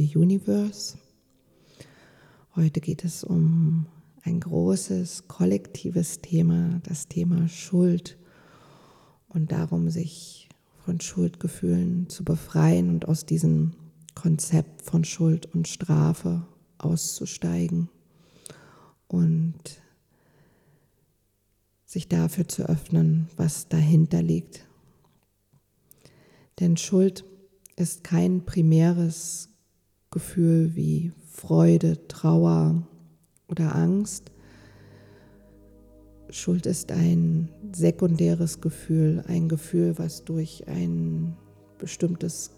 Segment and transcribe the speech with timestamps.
[0.00, 0.96] the Universe.
[2.56, 3.86] Heute geht es um
[4.22, 8.16] ein großes kollektives Thema, das Thema Schuld
[9.28, 10.48] und darum, sich
[10.86, 13.72] von Schuldgefühlen zu befreien und aus diesem
[14.14, 16.46] Konzept von Schuld und Strafe
[16.78, 17.90] auszusteigen
[19.06, 19.82] und
[21.84, 24.66] sich dafür zu öffnen, was dahinter liegt.
[26.58, 27.26] Denn Schuld
[27.76, 29.49] ist kein primäres
[30.12, 32.82] Gefühl wie Freude, Trauer
[33.48, 34.32] oder Angst.
[36.30, 41.36] Schuld ist ein sekundäres Gefühl, ein Gefühl, was durch ein
[41.78, 42.50] bestimmtes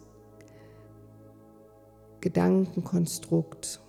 [2.22, 3.82] Gedankenkonstrukt,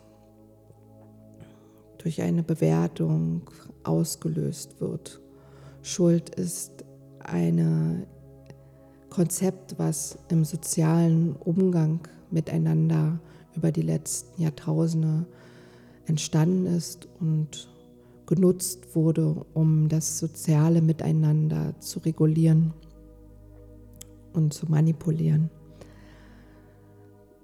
[2.00, 3.50] durch eine Bewertung
[3.84, 5.22] ausgelöst wird.
[5.84, 6.84] Schuld ist
[7.20, 8.06] ein
[9.10, 13.20] Konzept, was im sozialen Umgang miteinander
[13.56, 15.26] über die letzten Jahrtausende
[16.06, 17.70] entstanden ist und
[18.26, 22.74] genutzt wurde, um das soziale Miteinander zu regulieren
[24.34, 25.50] und zu manipulieren.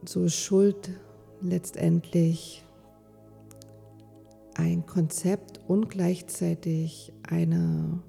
[0.06, 0.92] So ist Schuld
[1.42, 2.64] letztendlich
[4.56, 8.02] ein Konzept und gleichzeitig eine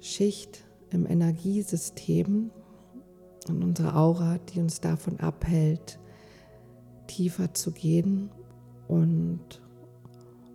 [0.00, 2.50] Schicht im Energiesystem
[3.48, 5.99] und unsere Aura, die uns davon abhält,
[7.10, 8.30] tiefer zu gehen
[8.86, 9.60] und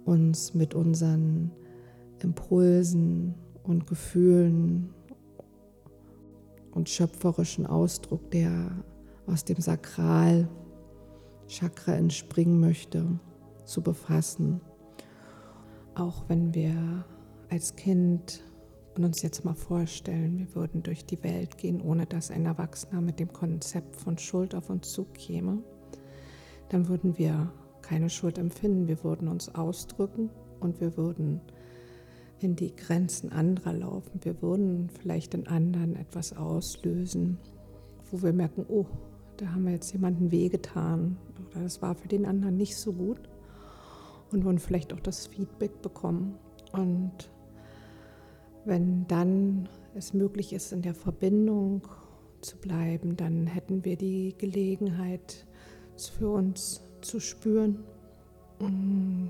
[0.06, 1.52] uns mit unseren
[2.24, 4.94] Impulsen und Gefühlen
[6.72, 8.72] und schöpferischen Ausdruck, der
[9.28, 10.48] aus dem Sakral
[11.48, 13.06] Chakra entspringen möchte,
[13.66, 14.62] zu befassen.
[15.94, 17.06] Auch wenn wir
[17.50, 18.44] als Kind
[18.96, 23.02] und uns jetzt mal vorstellen, wir würden durch die Welt gehen, ohne dass ein Erwachsener
[23.02, 25.62] mit dem Konzept von Schuld auf uns zukäme,
[26.70, 28.88] dann würden wir keine Schuld empfinden.
[28.88, 31.42] Wir würden uns ausdrücken und wir würden
[32.40, 34.20] in die Grenzen anderer laufen.
[34.24, 37.38] Wir würden vielleicht in anderen etwas auslösen,
[38.12, 38.86] wo wir merken, oh,
[39.38, 41.18] da haben wir jetzt jemanden wehgetan
[41.50, 43.30] oder das war für den anderen nicht so gut
[44.32, 46.36] und würden vielleicht auch das Feedback bekommen.
[46.72, 47.30] Und
[48.66, 51.88] wenn dann es möglich ist, in der Verbindung
[52.42, 55.45] zu bleiben, dann hätten wir die Gelegenheit,
[55.96, 57.84] es für uns zu spüren,
[58.60, 59.30] mm,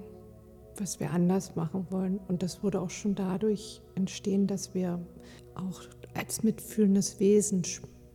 [0.78, 2.20] was wir anders machen wollen.
[2.28, 5.00] Und das würde auch schon dadurch entstehen, dass wir
[5.56, 5.81] auch
[6.14, 7.64] als mitfühlendes Wesen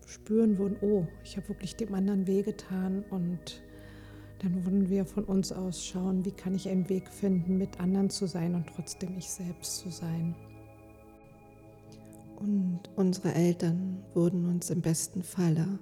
[0.07, 3.63] spüren würden, oh, ich habe wirklich dem anderen wehgetan und
[4.41, 8.09] dann würden wir von uns aus schauen, wie kann ich einen Weg finden, mit anderen
[8.09, 10.35] zu sein und trotzdem ich selbst zu sein.
[12.37, 15.79] Und unsere Eltern würden uns im besten Falle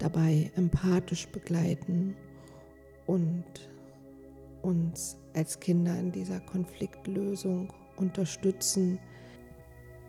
[0.00, 2.16] dabei empathisch begleiten
[3.06, 3.44] und
[4.62, 8.98] uns als Kinder in dieser Konfliktlösung unterstützen.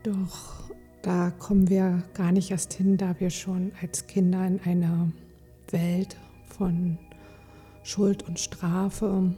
[0.03, 0.72] Doch
[1.02, 5.12] da kommen wir gar nicht erst hin, da wir schon als Kinder in einer
[5.69, 6.16] Welt
[6.46, 6.97] von
[7.84, 9.34] Schuld und Strafe,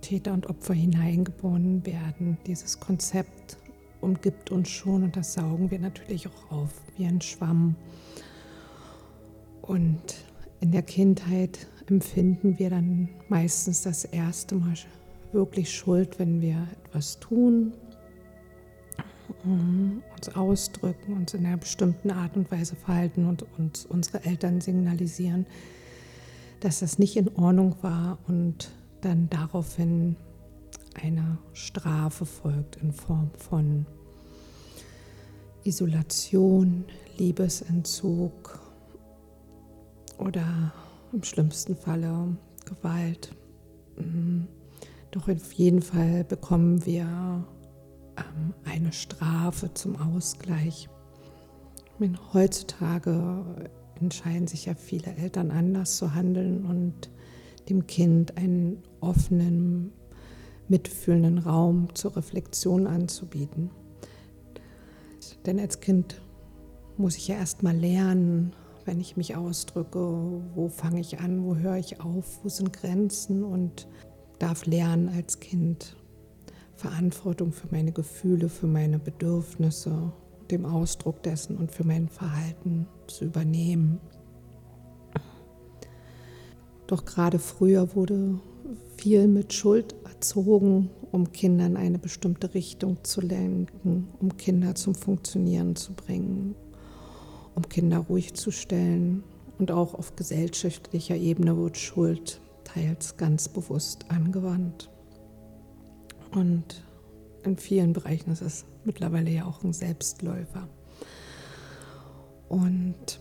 [0.00, 2.38] Täter und Opfer hineingeboren werden.
[2.46, 3.58] Dieses Konzept
[4.00, 7.74] umgibt uns schon und das saugen wir natürlich auch auf wie ein Schwamm.
[9.68, 10.16] Und
[10.60, 14.74] in der Kindheit empfinden wir dann meistens das erste Mal
[15.32, 17.74] wirklich Schuld, wenn wir etwas tun,
[19.44, 25.46] uns ausdrücken, uns in einer bestimmten Art und Weise verhalten und uns unsere Eltern signalisieren,
[26.60, 28.70] dass das nicht in Ordnung war und
[29.02, 30.16] dann daraufhin
[30.94, 33.84] eine Strafe folgt in Form von
[35.62, 36.86] Isolation,
[37.18, 38.67] Liebesentzug
[40.18, 40.72] oder
[41.12, 42.36] im schlimmsten Falle
[42.66, 43.34] Gewalt.
[43.96, 44.46] Mhm.
[45.10, 47.02] Doch auf jeden Fall bekommen wir
[48.16, 50.88] ähm, eine Strafe zum Ausgleich.
[52.32, 53.44] Heutzutage
[54.00, 57.10] entscheiden sich ja viele Eltern anders zu handeln und
[57.68, 59.92] dem Kind einen offenen,
[60.68, 63.70] mitfühlenden Raum zur Reflexion anzubieten.
[65.46, 66.20] Denn als Kind
[66.96, 68.52] muss ich ja erst mal lernen,
[68.88, 70.00] wenn ich mich ausdrücke,
[70.54, 73.86] wo fange ich an, wo höre ich auf, wo sind Grenzen und
[74.38, 75.94] darf lernen als Kind
[76.74, 80.10] Verantwortung für meine Gefühle, für meine Bedürfnisse,
[80.50, 84.00] dem Ausdruck dessen und für mein Verhalten zu übernehmen.
[86.86, 88.40] Doch gerade früher wurde
[88.96, 95.76] viel mit Schuld erzogen, um Kindern eine bestimmte Richtung zu lenken, um Kinder zum Funktionieren
[95.76, 96.54] zu bringen.
[97.58, 99.24] Um Kinder ruhig zu stellen.
[99.58, 104.88] Und auch auf gesellschaftlicher Ebene wird Schuld teils ganz bewusst angewandt.
[106.30, 106.84] Und
[107.42, 110.68] in vielen Bereichen ist es mittlerweile ja auch ein Selbstläufer.
[112.48, 113.20] Und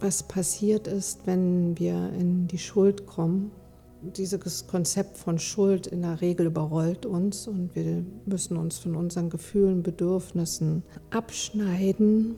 [0.00, 3.50] was passiert ist, wenn wir in die Schuld kommen,
[4.00, 9.28] dieses Konzept von Schuld in der Regel überrollt uns und wir müssen uns von unseren
[9.28, 12.36] Gefühlen, Bedürfnissen abschneiden,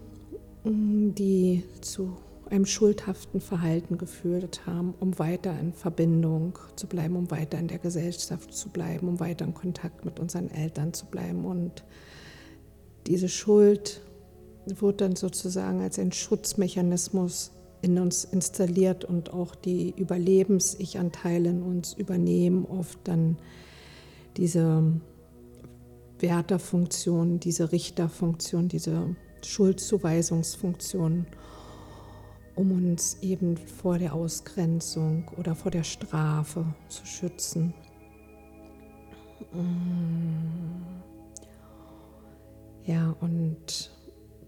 [0.64, 2.16] die zu
[2.50, 7.78] einem schuldhaften Verhalten geführt haben, um weiter in Verbindung zu bleiben, um weiter in der
[7.78, 11.44] Gesellschaft zu bleiben, um weiter in Kontakt mit unseren Eltern zu bleiben.
[11.44, 11.84] Und
[13.06, 14.00] diese Schuld
[14.66, 17.52] wird dann sozusagen als ein Schutzmechanismus
[17.82, 23.38] in uns installiert und auch die Überlebens-Ich-Anteile in uns übernehmen oft dann
[24.36, 25.00] diese
[26.18, 29.16] Wärterfunktion, diese Richterfunktion, diese
[29.46, 31.26] Schuldzuweisungsfunktion,
[32.54, 37.74] um uns eben vor der Ausgrenzung oder vor der Strafe zu schützen.
[42.84, 43.90] Ja, und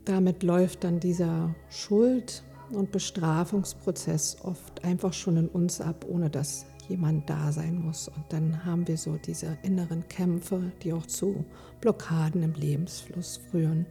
[0.04, 2.42] damit läuft dann dieser Schuld-
[2.72, 8.08] und Bestrafungsprozess oft einfach schon in uns ab, ohne dass jemand da sein muss.
[8.08, 11.44] Und dann haben wir so diese inneren Kämpfe, die auch zu
[11.80, 13.86] Blockaden im Lebensfluss führen,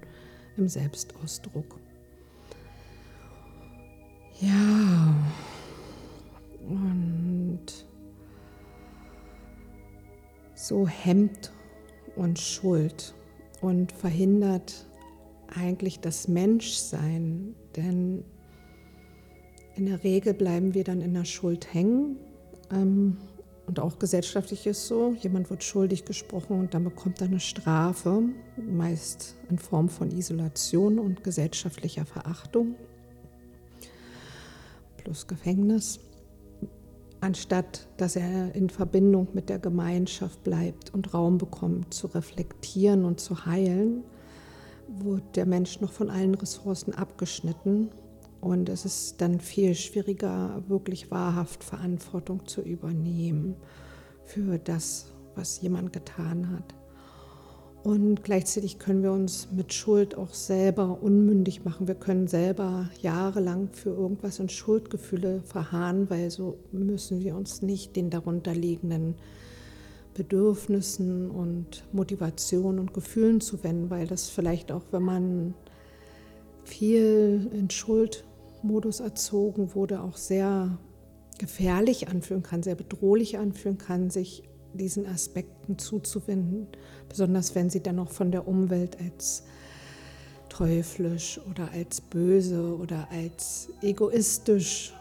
[0.58, 1.80] im Selbstausdruck.
[4.40, 5.16] Ja,
[6.68, 7.86] und
[10.56, 11.52] so hemmt
[12.16, 13.14] uns Schuld
[13.62, 14.88] und verhindert
[15.56, 18.24] eigentlich das Menschsein, denn
[19.76, 22.18] in der Regel bleiben wir dann in der Schuld hängen.
[22.72, 23.18] Ähm,
[23.68, 28.24] und auch gesellschaftlich ist so, jemand wird schuldig gesprochen und dann bekommt er eine Strafe,
[28.58, 32.76] meist in Form von Isolation und gesellschaftlicher Verachtung
[34.98, 36.00] plus Gefängnis,
[37.22, 43.20] anstatt dass er in Verbindung mit der Gemeinschaft bleibt und Raum bekommt zu reflektieren und
[43.20, 44.04] zu heilen,
[44.88, 47.90] wird der Mensch noch von allen Ressourcen abgeschnitten
[48.42, 53.56] und es ist dann viel schwieriger, wirklich wahrhaft Verantwortung zu übernehmen
[54.26, 56.76] für das, was jemand getan hat.
[57.84, 61.88] Und gleichzeitig können wir uns mit Schuld auch selber unmündig machen.
[61.88, 67.96] Wir können selber jahrelang für irgendwas in Schuldgefühle verharren, weil so müssen wir uns nicht
[67.96, 69.16] den darunterliegenden
[70.14, 75.54] Bedürfnissen und Motivationen und Gefühlen zuwenden, weil das vielleicht auch, wenn man
[76.64, 78.26] viel in Schuld
[78.64, 80.78] Modus erzogen wurde, auch sehr
[81.38, 84.44] gefährlich anfühlen kann, sehr bedrohlich anfühlen kann, sich
[84.74, 86.68] diesen Aspekten zuzuwenden,
[87.10, 89.44] besonders wenn sie dann auch von der Umwelt als
[90.50, 94.94] teuflisch oder als böse oder als egoistisch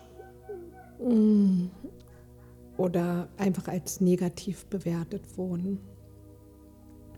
[1.05, 1.67] mm,
[2.77, 5.79] oder einfach als negativ bewertet wurden.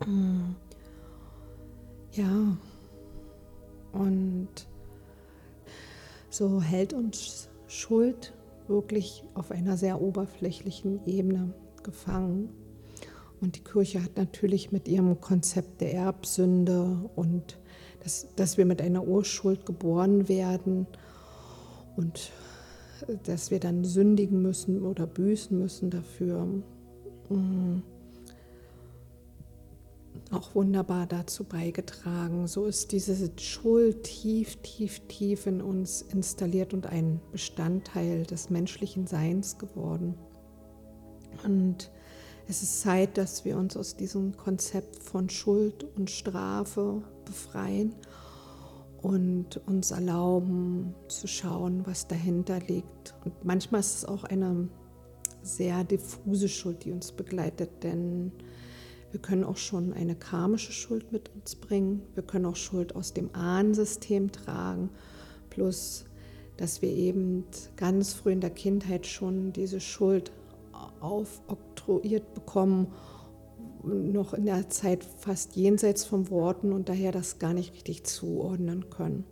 [0.05, 0.55] Mm.
[2.11, 2.57] Ja,
[3.93, 4.67] und
[6.33, 8.33] so hält uns Schuld
[8.67, 12.49] wirklich auf einer sehr oberflächlichen Ebene gefangen.
[13.39, 17.59] Und die Kirche hat natürlich mit ihrem Konzept der Erbsünde und
[18.03, 20.87] dass, dass wir mit einer Urschuld geboren werden
[21.97, 22.31] und
[23.23, 26.45] dass wir dann sündigen müssen oder büßen müssen dafür.
[27.29, 27.81] Mm
[30.31, 32.47] auch wunderbar dazu beigetragen.
[32.47, 39.07] So ist diese Schuld tief, tief, tief in uns installiert und ein Bestandteil des menschlichen
[39.07, 40.15] Seins geworden.
[41.43, 41.91] Und
[42.47, 47.95] es ist Zeit, dass wir uns aus diesem Konzept von Schuld und Strafe befreien
[49.01, 53.15] und uns erlauben zu schauen, was dahinter liegt.
[53.23, 54.69] Und manchmal ist es auch eine
[55.41, 58.31] sehr diffuse Schuld, die uns begleitet, denn
[59.13, 62.01] wir können auch schon eine karmische Schuld mit uns bringen.
[62.15, 64.89] Wir können auch Schuld aus dem Ahnensystem tragen.
[65.51, 66.05] Plus,
[66.57, 67.45] dass wir eben
[67.77, 70.31] ganz früh in der Kindheit schon diese Schuld
[70.99, 72.87] aufoktroyiert bekommen,
[73.83, 78.89] noch in der Zeit fast jenseits von Worten und daher das gar nicht richtig zuordnen
[78.89, 79.25] können.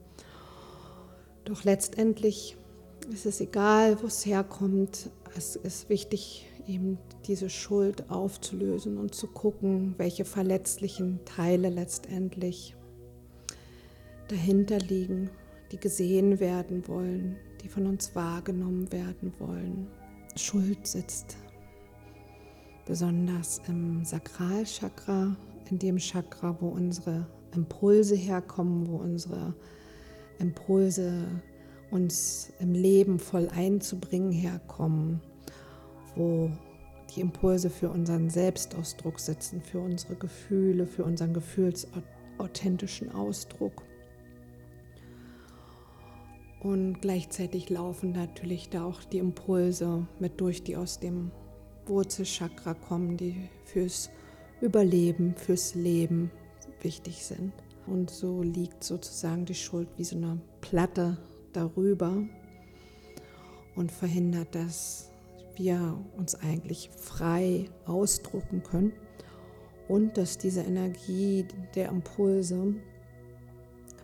[1.43, 2.55] Doch letztendlich
[3.11, 5.09] ist es egal, wo es herkommt.
[5.35, 6.97] Es ist wichtig, eben
[7.27, 12.75] diese Schuld aufzulösen und zu gucken, welche verletzlichen Teile letztendlich
[14.27, 15.29] dahinter liegen,
[15.71, 19.87] die gesehen werden wollen, die von uns wahrgenommen werden wollen.
[20.35, 21.37] Schuld sitzt
[22.85, 25.35] besonders im Sakralchakra,
[25.69, 29.53] in dem Chakra, wo unsere Impulse herkommen, wo unsere
[30.39, 31.27] Impulse
[31.91, 35.21] uns im Leben voll einzubringen herkommen,
[36.15, 36.51] wo
[37.15, 43.83] die Impulse für unseren Selbstausdruck sitzen, für unsere Gefühle, für unseren gefühlsauthentischen Ausdruck.
[46.61, 51.31] Und gleichzeitig laufen natürlich da auch die Impulse mit durch, die aus dem
[51.87, 54.11] Wurzelchakra kommen, die fürs
[54.61, 56.31] Überleben, fürs Leben
[56.81, 57.51] wichtig sind.
[57.87, 61.17] Und so liegt sozusagen die Schuld wie so eine Platte
[61.51, 62.23] darüber
[63.75, 65.10] und verhindert, dass
[65.55, 68.93] wir uns eigentlich frei ausdrucken können
[69.87, 72.75] und dass diese Energie der Impulse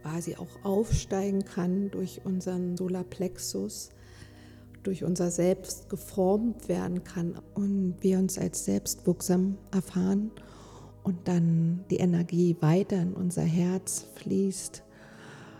[0.01, 3.89] quasi auch aufsteigen kann durch unseren Solarplexus,
[4.83, 10.31] durch unser Selbst geformt werden kann und wir uns als selbstwirksam erfahren
[11.03, 14.83] und dann die Energie weiter in unser Herz fließt,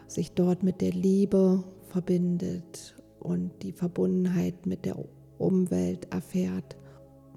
[0.07, 4.97] sich dort mit der Liebe verbindet und die Verbundenheit mit der
[5.39, 6.77] Umwelt erfährt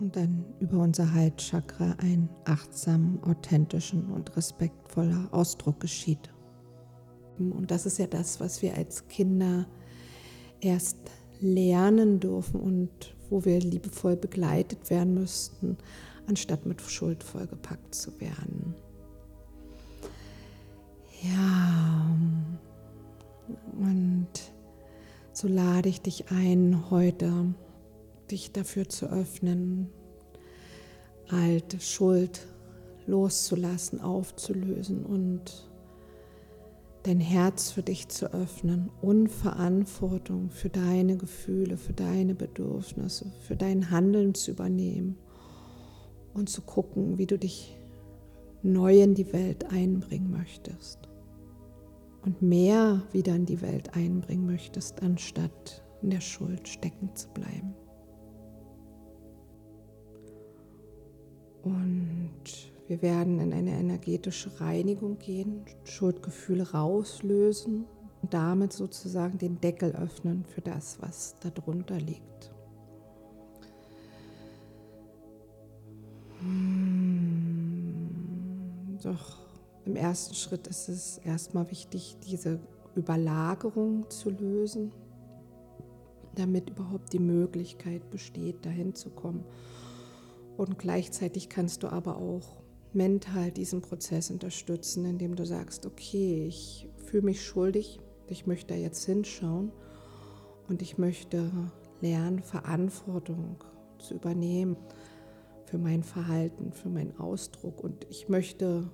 [0.01, 6.33] und dann über unser Halschakra ein achtsamen, authentischen und respektvoller Ausdruck geschieht.
[7.39, 9.67] Und das ist ja das, was wir als Kinder
[10.61, 10.99] erst
[11.41, 12.91] lernen dürfen und
[13.31, 15.79] wo wir liebevoll begleitet werden müssten,
[16.27, 18.75] anstatt mit Schuld vollgepackt zu werden.
[21.23, 22.17] Ja,
[23.79, 24.29] und
[25.33, 27.55] so lade ich dich ein, heute
[28.31, 29.89] dich dafür zu öffnen,
[31.29, 32.47] alte Schuld
[33.07, 35.71] loszulassen, aufzulösen und
[37.03, 43.57] dein Herz für dich zu öffnen und Verantwortung für deine Gefühle, für deine Bedürfnisse, für
[43.57, 45.17] dein Handeln zu übernehmen
[46.35, 47.77] und zu gucken, wie du dich
[48.63, 51.09] neu in die Welt einbringen möchtest
[52.23, 57.75] und mehr wieder in die Welt einbringen möchtest, anstatt in der Schuld stecken zu bleiben.
[61.63, 62.43] Und
[62.89, 67.85] wir werden in eine energetische Reinigung gehen, Schuldgefühle rauslösen
[68.23, 72.53] und damit sozusagen den Deckel öffnen für das, was darunter liegt.
[76.41, 78.01] Hm,
[79.03, 79.39] doch
[79.85, 82.61] im ersten Schritt ist es erstmal wichtig, diese
[82.95, 84.93] Überlagerung zu lösen,
[86.35, 89.45] damit überhaupt die Möglichkeit besteht, dahin zu kommen.
[90.61, 92.61] Und gleichzeitig kannst du aber auch
[92.93, 98.79] mental diesen Prozess unterstützen, indem du sagst, okay, ich fühle mich schuldig, ich möchte da
[98.79, 99.73] jetzt hinschauen
[100.69, 101.51] und ich möchte
[102.03, 103.57] lernen, Verantwortung
[103.97, 104.77] zu übernehmen
[105.65, 108.91] für mein Verhalten, für meinen Ausdruck und ich möchte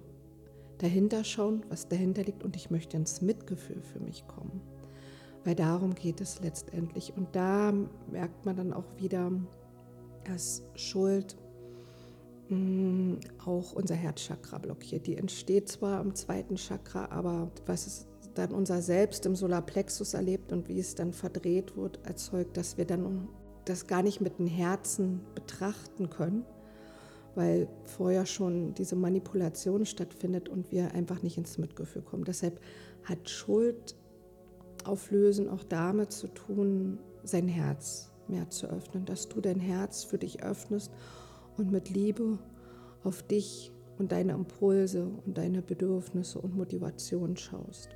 [0.78, 4.60] dahinter schauen, was dahinter liegt und ich möchte ins Mitgefühl für mich kommen.
[5.42, 7.12] Weil darum geht es letztendlich.
[7.16, 7.72] Und da
[8.08, 9.32] merkt man dann auch wieder,
[10.22, 11.36] dass Schuld
[13.44, 15.06] auch unser Herzchakra blockiert.
[15.06, 20.52] Die entsteht zwar im zweiten Chakra, aber was es dann unser Selbst im Solarplexus erlebt
[20.52, 23.28] und wie es dann verdreht wird, erzeugt, dass wir dann
[23.64, 26.44] das gar nicht mit dem Herzen betrachten können,
[27.34, 32.24] weil vorher schon diese Manipulation stattfindet und wir einfach nicht ins Mitgefühl kommen.
[32.24, 32.60] Deshalb
[33.02, 33.96] hat Schuld
[34.84, 40.18] auflösen auch damit zu tun, sein Herz mehr zu öffnen, dass du dein Herz für
[40.18, 40.92] dich öffnest
[41.58, 42.38] und mit Liebe
[43.04, 47.90] auf dich und deine Impulse und deine Bedürfnisse und Motivation schaust.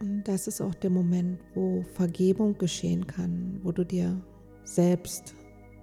[0.00, 4.20] Und das ist auch der Moment, wo Vergebung geschehen kann, wo du dir
[4.62, 5.34] selbst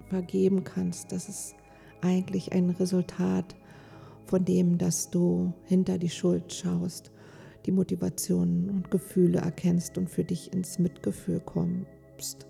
[0.07, 1.11] vergeben kannst.
[1.11, 1.55] Das ist
[2.01, 3.55] eigentlich ein Resultat
[4.25, 7.11] von dem, dass du hinter die Schuld schaust,
[7.65, 12.47] die Motivationen und Gefühle erkennst und für dich ins Mitgefühl kommst.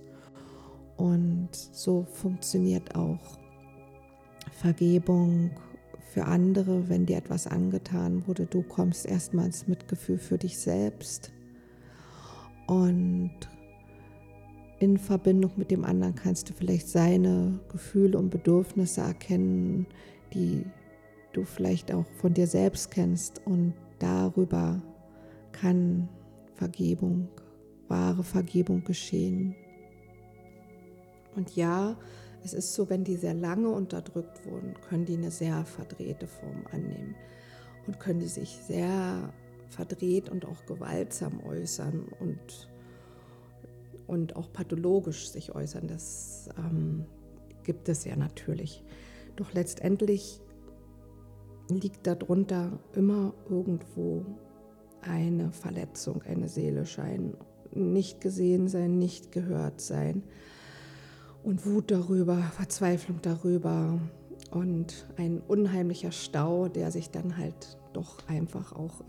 [0.97, 3.37] Und so funktioniert auch
[4.55, 5.51] Vergebung
[6.13, 8.45] für andere, wenn dir etwas angetan wurde.
[8.45, 11.31] Du kommst erstmal ins Mitgefühl für dich selbst
[12.67, 13.35] und
[14.79, 19.87] in Verbindung mit dem anderen kannst du vielleicht seine Gefühle und Bedürfnisse erkennen,
[20.33, 20.65] die
[21.33, 24.81] du vielleicht auch von dir selbst kennst und darüber
[25.51, 26.09] kann
[26.53, 27.27] Vergebung,
[27.87, 29.55] wahre Vergebung geschehen.
[31.35, 31.97] Und ja,
[32.45, 36.63] es ist so, wenn die sehr lange unterdrückt wurden, können die eine sehr verdrehte Form
[36.71, 37.15] annehmen
[37.87, 39.33] und können die sich sehr
[39.69, 42.69] verdreht und auch gewaltsam äußern und,
[44.05, 45.87] und auch pathologisch sich äußern.
[45.87, 47.05] Das ähm,
[47.63, 48.83] gibt es ja natürlich.
[49.37, 50.39] Doch letztendlich
[51.67, 54.23] liegt darunter immer irgendwo
[55.01, 57.35] eine Verletzung, eine seelische, ein
[57.73, 60.21] nicht gesehen sein, nicht gehört sein
[61.45, 63.99] und Wut darüber, Verzweiflung darüber
[64.51, 69.01] und ein unheimlicher Stau, der sich dann halt doch einfach auch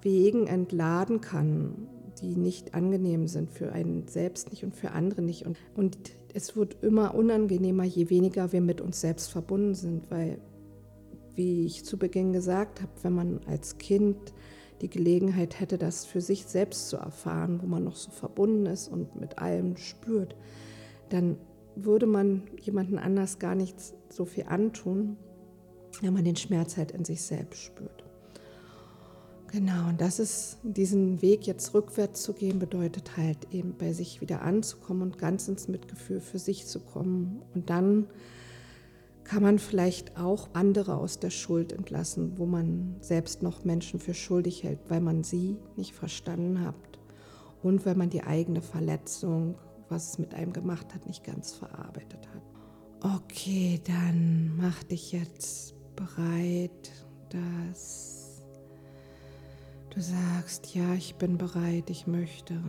[0.00, 1.88] Wegen entladen kann,
[2.22, 5.46] die nicht angenehm sind für einen selbst nicht und für andere nicht.
[5.46, 5.98] Und, und
[6.32, 10.38] es wird immer unangenehmer, je weniger wir mit uns selbst verbunden sind, weil,
[11.34, 14.16] wie ich zu Beginn gesagt habe, wenn man als Kind
[14.80, 18.88] die Gelegenheit hätte, das für sich selbst zu erfahren, wo man noch so verbunden ist
[18.88, 20.36] und mit allem spürt,
[21.10, 21.36] dann
[21.76, 23.76] würde man jemanden anders gar nicht
[24.08, 25.16] so viel antun,
[26.00, 28.04] wenn man den Schmerz halt in sich selbst spürt.
[29.52, 34.20] Genau, und das ist, diesen Weg jetzt rückwärts zu gehen, bedeutet halt eben bei sich
[34.20, 37.42] wieder anzukommen und ganz ins Mitgefühl für sich zu kommen.
[37.52, 38.06] Und dann
[39.24, 44.14] kann man vielleicht auch andere aus der Schuld entlassen, wo man selbst noch Menschen für
[44.14, 46.74] schuldig hält, weil man sie nicht verstanden hat
[47.62, 49.56] und weil man die eigene Verletzung,
[49.90, 52.42] was es mit einem gemacht hat, nicht ganz verarbeitet hat.
[53.16, 56.92] Okay, dann mach dich jetzt bereit,
[57.30, 58.20] dass
[59.90, 62.62] Du sagst, ja, ich bin bereit, ich möchte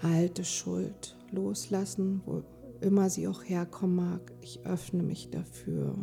[0.00, 2.42] alte Schuld loslassen, wo
[2.80, 4.32] immer sie auch herkommen mag.
[4.40, 5.94] Ich öffne mich dafür.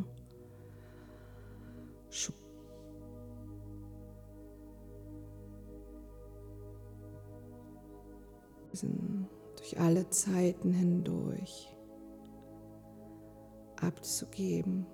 [9.66, 11.76] Durch alle Zeiten hindurch
[13.82, 14.86] abzugeben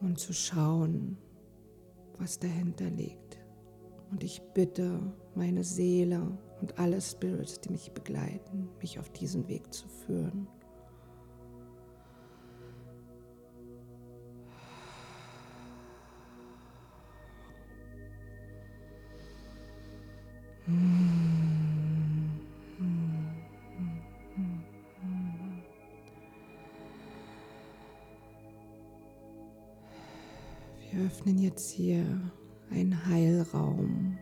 [0.00, 1.16] und zu schauen,
[2.18, 3.38] was dahinter liegt.
[4.10, 5.00] Und ich bitte
[5.36, 10.48] meine Seele und alle Spirits, die mich begleiten, mich auf diesen Weg zu führen.
[20.66, 21.15] Wir
[31.56, 32.04] jetzt hier
[32.70, 34.18] ein Heilraum,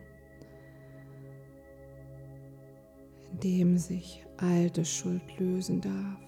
[3.33, 6.21] in dem sich alte Schuld lösen darf.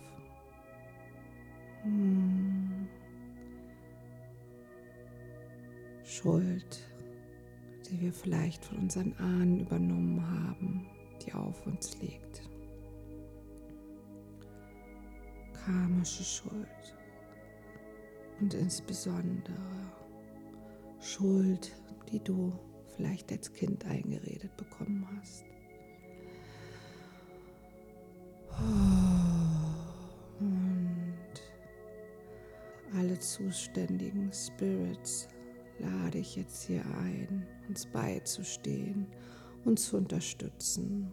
[1.83, 2.89] Hm.
[6.03, 6.91] Schuld,
[7.89, 10.89] die wir vielleicht von unseren Ahnen übernommen haben,
[11.25, 12.43] die auf uns liegt.
[15.65, 16.97] Karmische Schuld
[18.41, 19.55] und insbesondere
[21.07, 21.73] Schuld,
[22.11, 22.53] die du
[22.97, 25.45] vielleicht als Kind eingeredet bekommen hast.
[30.41, 31.17] Und
[32.97, 35.29] alle zuständigen Spirits
[35.79, 39.07] lade ich jetzt hier ein, uns beizustehen,
[39.65, 41.13] uns zu unterstützen.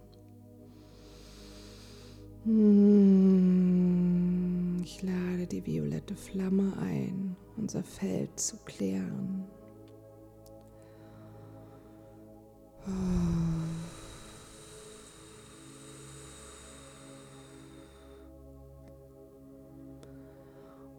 [4.83, 9.45] Ich lade die violette Flamme ein, unser Feld zu klären.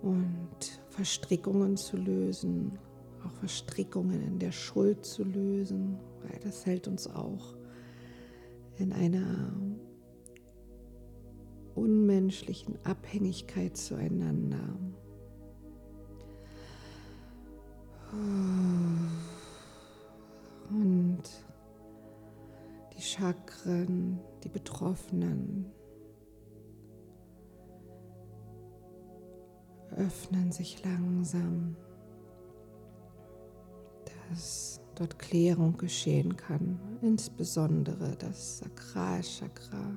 [0.03, 2.79] Und Verstrickungen zu lösen,
[3.25, 7.55] auch Verstrickungen in der Schuld zu lösen, weil das hält uns auch
[8.79, 9.53] in einer
[11.75, 14.77] unmenschlichen Abhängigkeit zueinander.
[20.71, 21.23] Und
[23.05, 25.67] Chakren, die Betroffenen.
[29.91, 31.77] Öffnen sich langsam,
[34.07, 39.93] dass dort Klärung geschehen kann, insbesondere das Sakralchakra.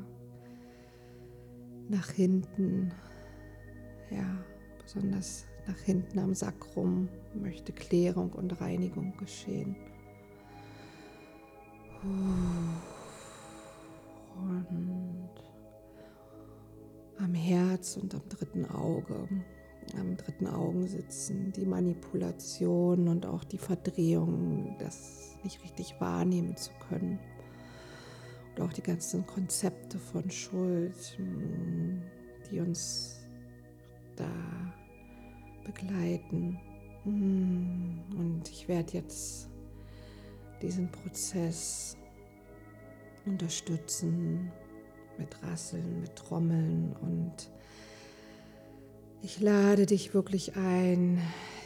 [1.88, 2.92] Nach hinten,
[4.12, 4.38] ja,
[4.84, 9.78] besonders nach hinten am Sakrum möchte Klärung und Reinigung geschehen.
[14.42, 15.30] Und
[17.20, 19.28] am Herz und am dritten Auge,
[20.00, 26.72] am dritten Augen sitzen die Manipulation und auch die Verdrehung, das nicht richtig wahrnehmen zu
[26.90, 27.20] können.
[28.56, 31.18] Und auch die ganzen Konzepte von Schuld,
[32.52, 33.16] die uns
[34.16, 34.30] da
[35.64, 36.60] begleiten.
[37.06, 39.50] Und ich werde jetzt
[40.62, 41.97] diesen Prozess
[43.28, 44.52] unterstützen
[45.18, 47.52] mit Rasseln, mit Trommeln und
[49.22, 51.20] ich lade dich wirklich ein,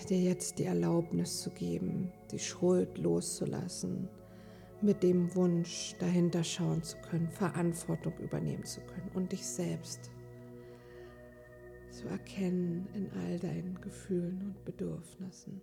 [0.09, 4.07] dir jetzt die Erlaubnis zu geben, die Schuld loszulassen,
[4.81, 10.11] mit dem Wunsch, dahinter schauen zu können, Verantwortung übernehmen zu können und dich selbst
[11.91, 15.61] zu erkennen in all deinen Gefühlen und Bedürfnissen.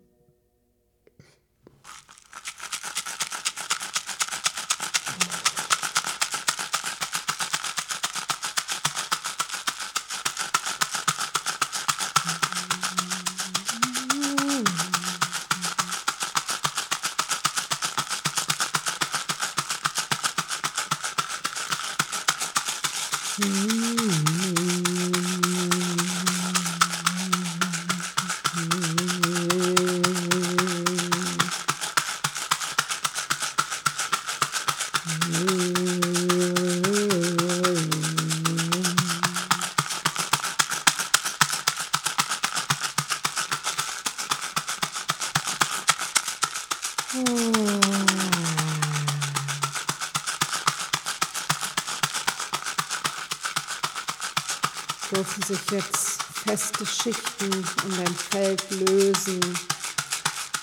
[55.48, 59.40] Sich jetzt feste Schichten in deinem Feld lösen,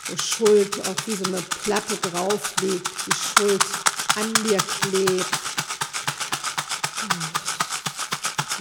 [0.08, 1.24] wo Schuld auch wie so
[1.64, 3.66] Platte drauf liegt, die Schuld
[4.16, 5.26] an dir klebt.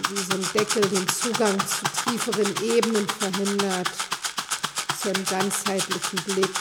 [0.08, 3.90] Wie so Deckel den Zugang zu tieferen Ebenen verhindert,
[5.02, 6.54] zu einem ganzheitlichen Blick,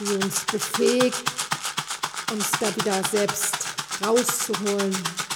[0.00, 1.22] die uns befähigt,
[2.32, 3.58] uns da wieder selbst
[4.04, 5.27] rauszuholen,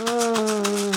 [0.00, 0.89] Geht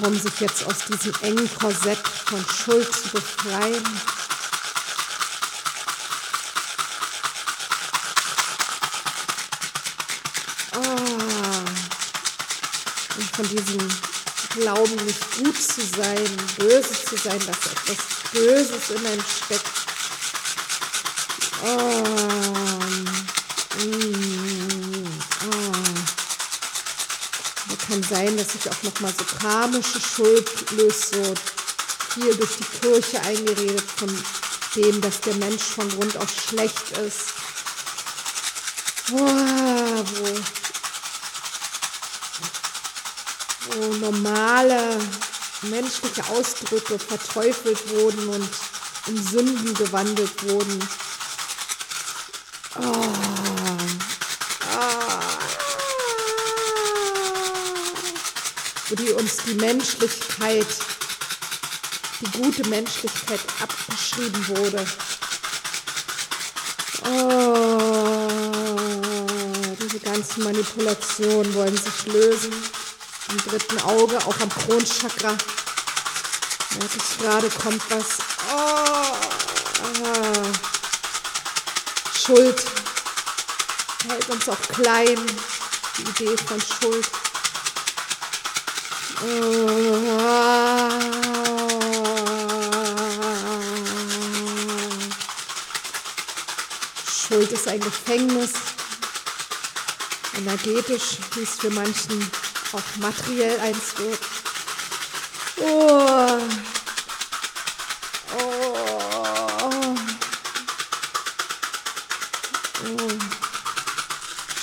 [0.00, 3.84] darum, sich jetzt aus diesem engen Korsett von Schuld zu befreien?
[10.74, 10.80] Oh.
[13.16, 13.88] Und von diesem
[14.54, 17.96] Glauben, nicht gut zu sein, böse zu sein, dass etwas
[18.32, 19.64] Böses in einem steckt.
[21.64, 22.04] Oh.
[23.78, 25.06] Mm.
[25.50, 25.78] Oh.
[27.88, 31.34] kann sein, dass sich auch nochmal so karmische Schuld löst, so
[32.14, 34.08] viel durch die Kirche eingeredet von
[34.76, 37.34] dem, dass der Mensch von Grund auf schlecht ist.
[39.08, 39.26] Wo
[43.70, 44.98] wo normale
[45.62, 48.48] menschliche Ausdrücke verteufelt wurden und
[49.06, 50.88] in Sünden gewandelt wurden.
[52.76, 53.12] Oh.
[54.76, 55.20] Ah.
[58.88, 58.94] Wo
[59.48, 60.66] die Menschlichkeit,
[62.20, 64.84] die gute Menschlichkeit abgeschrieben wurde.
[67.04, 68.28] Oh,
[69.80, 72.52] diese ganzen Manipulationen wollen sich lösen
[73.30, 75.36] im dritten Auge, auch am Kronchakra.
[76.78, 78.18] Merke ich gerade, kommt was.
[78.52, 79.16] Oh, ah.
[82.14, 82.62] Schuld
[84.08, 85.18] hält uns auch klein.
[85.96, 87.08] Die Idee von Schuld.
[89.20, 89.32] Schuld
[97.50, 98.52] ist ein Gefängnis,
[100.36, 102.30] energetisch, wie es für manchen
[102.72, 104.20] auch materiell eins wird.
[105.56, 106.38] Oh.
[108.38, 108.76] Oh.
[112.84, 113.08] Oh.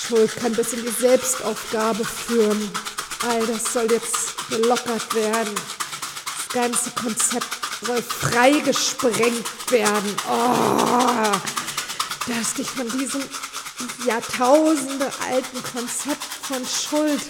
[0.07, 2.71] Schuld kann bis in die Selbstaufgabe führen.
[3.27, 5.55] All das soll jetzt gelockert werden.
[5.55, 7.47] Das ganze Konzept
[7.81, 10.15] soll freigesprengt werden.
[10.29, 11.31] Oh,
[12.27, 13.23] dass dich von diesem
[14.05, 17.21] Jahrtausende alten Konzept von Schuld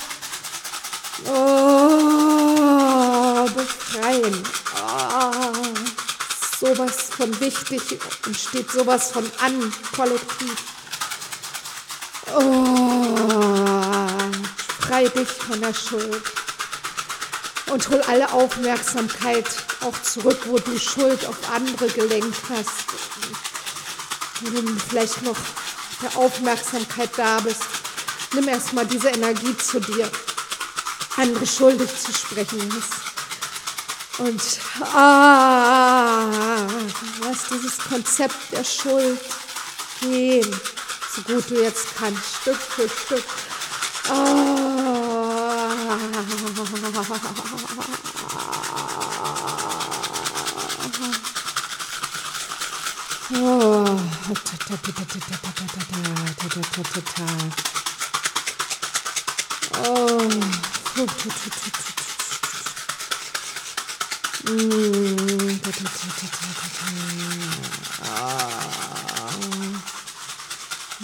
[1.24, 1.86] Oh,
[3.56, 4.44] befreien.
[4.76, 5.32] Oh,
[6.60, 7.82] sowas von wichtig
[8.26, 10.56] und steht sowas von an, kollektiv.
[12.36, 13.16] Oh,
[14.82, 16.22] frei dich von der Schuld.
[17.76, 19.46] Und hol alle Aufmerksamkeit
[19.82, 22.86] auch zurück, wo du Schuld auf andere gelenkt hast.
[24.40, 25.36] Wo du vielleicht noch
[26.02, 27.64] der Aufmerksamkeit da bist.
[28.32, 30.10] Nimm erstmal diese Energie zu dir,
[31.18, 32.62] andere schuldig zu sprechen.
[34.20, 34.42] Und
[34.94, 36.68] ah,
[37.24, 39.20] lass dieses Konzept der Schuld
[40.00, 40.62] gehen,
[41.14, 43.26] so gut du jetzt kannst, Stück für Stück.
[44.08, 44.65] Ah.
[53.34, 54.00] Oh.
[59.78, 60.30] Oh.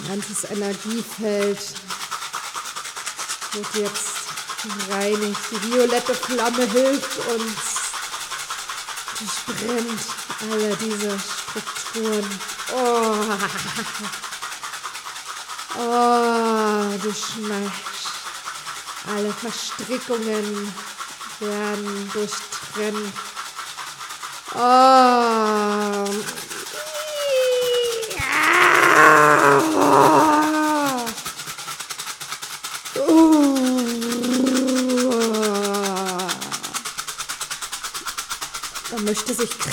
[0.06, 1.58] Ganzes Energiefeld
[3.52, 4.11] wird jetzt
[4.62, 5.40] gereinigt.
[5.50, 7.58] Die violette Flamme hilft uns,
[9.18, 10.00] durchbrennt
[10.50, 12.40] alle diese Strukturen.
[12.74, 13.14] Oh,
[15.78, 17.92] oh du schmeckst.
[19.06, 20.72] Alle Verstrickungen
[21.40, 23.14] werden durchtrennt.
[24.54, 26.41] Oh.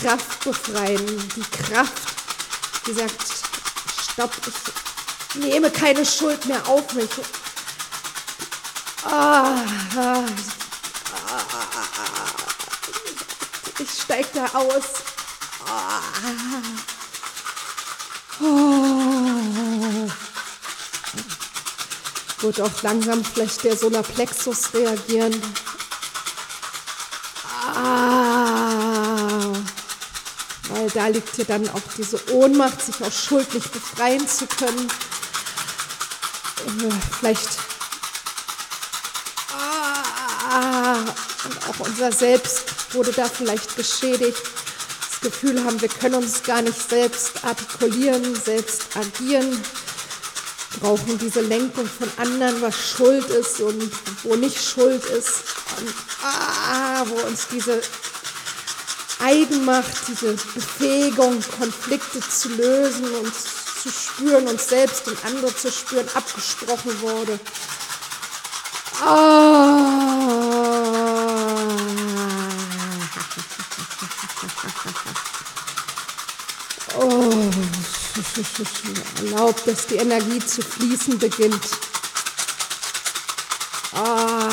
[0.09, 1.29] Kraft befreien.
[1.35, 2.01] Die Kraft,
[2.87, 3.21] die sagt,
[4.11, 4.31] stopp,
[5.35, 7.11] ich nehme keine Schuld mehr auf mich.
[9.03, 9.53] Ah,
[9.95, 10.23] ah,
[13.77, 14.83] ich steig da aus.
[18.41, 20.09] Oh.
[22.39, 25.39] Wird auch langsam vielleicht der Solarplexus reagieren.
[30.89, 34.87] Weil da liegt hier dann auch diese Ohnmacht, sich auch schuldlich befreien zu können.
[37.19, 37.49] Vielleicht
[41.45, 44.41] und auch unser Selbst wurde da vielleicht geschädigt.
[45.09, 49.63] Das Gefühl haben, wir können uns gar nicht selbst artikulieren, selbst agieren,
[50.79, 53.91] brauchen diese Lenkung von anderen, was Schuld ist und
[54.23, 55.43] wo nicht Schuld ist.
[55.79, 57.81] Und ah, wo uns diese
[59.19, 66.07] Eigenmacht, diese Befähigung, Konflikte zu lösen und zu spüren, uns selbst und andere zu spüren,
[66.13, 67.39] abgesprochen wurde.
[69.01, 69.99] Ah.
[76.97, 77.31] Oh,
[79.21, 81.69] erlaubt, dass die Energie zu fließen beginnt.
[83.93, 84.49] Ah,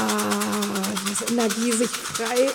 [1.08, 2.50] dass Energie sich frei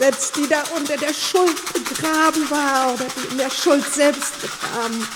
[0.00, 5.06] setzt, die da unter der Schuld begraben war oder die in der Schuld selbst begraben.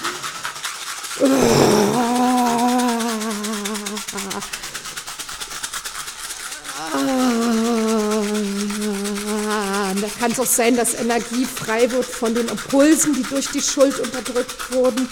[10.00, 13.62] Da kann es auch sein, dass Energie frei wird von den Impulsen, die durch die
[13.62, 15.08] Schuld unterdrückt wurden.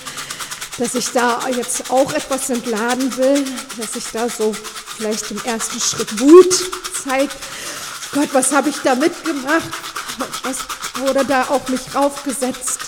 [0.76, 3.44] Dass ich da jetzt auch etwas entladen will,
[3.78, 4.54] dass ich da so
[4.96, 6.54] vielleicht im ersten Schritt Wut
[7.04, 7.36] zeigt.
[8.12, 9.70] Gott, was habe ich da mitgemacht?
[10.42, 10.58] Was
[11.00, 12.80] wurde da auf mich raufgesetzt?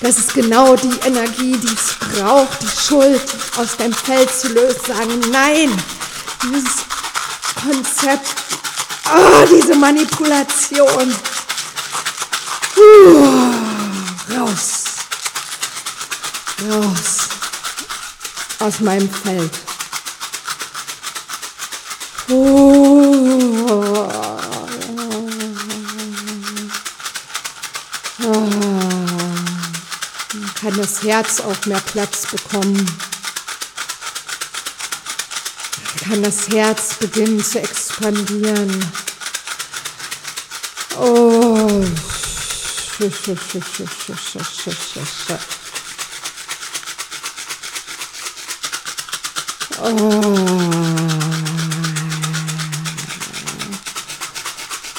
[0.00, 3.22] Das ist genau die Energie, die es braucht, die Schuld
[3.56, 4.80] aus deinem Feld zu lösen.
[4.86, 5.70] Sagen, nein,
[6.44, 6.84] dieses
[7.60, 8.48] Konzept
[9.10, 11.14] Oh, diese Manipulation.
[12.76, 14.84] Uh, raus.
[16.68, 17.28] Raus.
[18.60, 19.67] Aus meinem Feld.
[31.02, 32.86] Herz auch mehr Platz bekommen
[36.08, 38.92] kann das Herz beginnen zu expandieren.
[40.98, 41.84] Oh.
[49.80, 49.84] oh.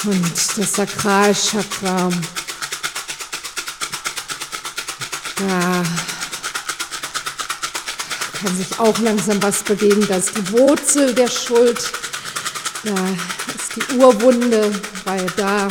[0.04, 2.10] Und das Sakralchakra.
[5.48, 5.82] Ja
[8.40, 10.06] kann sich auch langsam was bewegen.
[10.08, 11.90] Da ist die Wurzel der Schuld,
[12.84, 12.94] da
[13.54, 14.72] ist die Urwunde,
[15.04, 15.68] weil da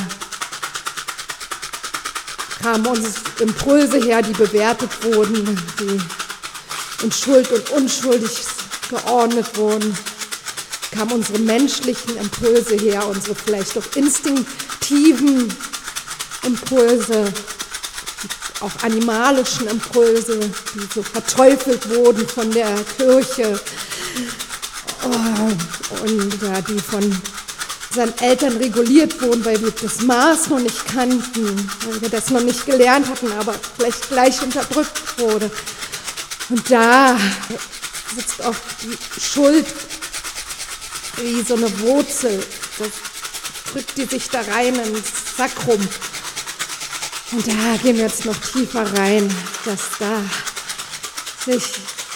[2.61, 5.99] kamen uns Impulse her, die bewertet wurden, die
[7.03, 8.31] in Schuld und unschuldig
[8.89, 9.97] geordnet wurden.
[10.91, 15.53] kamen unsere menschlichen Impulse her, unsere vielleicht auch instinktiven
[16.43, 17.31] Impulse,
[18.61, 20.39] auch animalischen Impulse,
[20.73, 23.59] die so verteufelt wurden von der Kirche
[25.03, 27.21] oh, und ja, die von
[27.89, 32.41] unseren Eltern reguliert wurden, weil wir das Maß noch nicht kannten, weil wir das noch
[32.41, 35.49] nicht gelernt hatten, aber vielleicht gleich unterdrückt wurde.
[36.49, 37.17] Und da
[38.15, 39.65] sitzt auch die Schuld
[41.17, 42.43] wie so eine Wurzel.
[42.77, 42.89] Das
[43.71, 45.79] drückt die sich da rein ins Sakrum.
[47.31, 50.23] Und da gehen wir jetzt noch tiefer rein, dass da
[51.45, 51.63] sich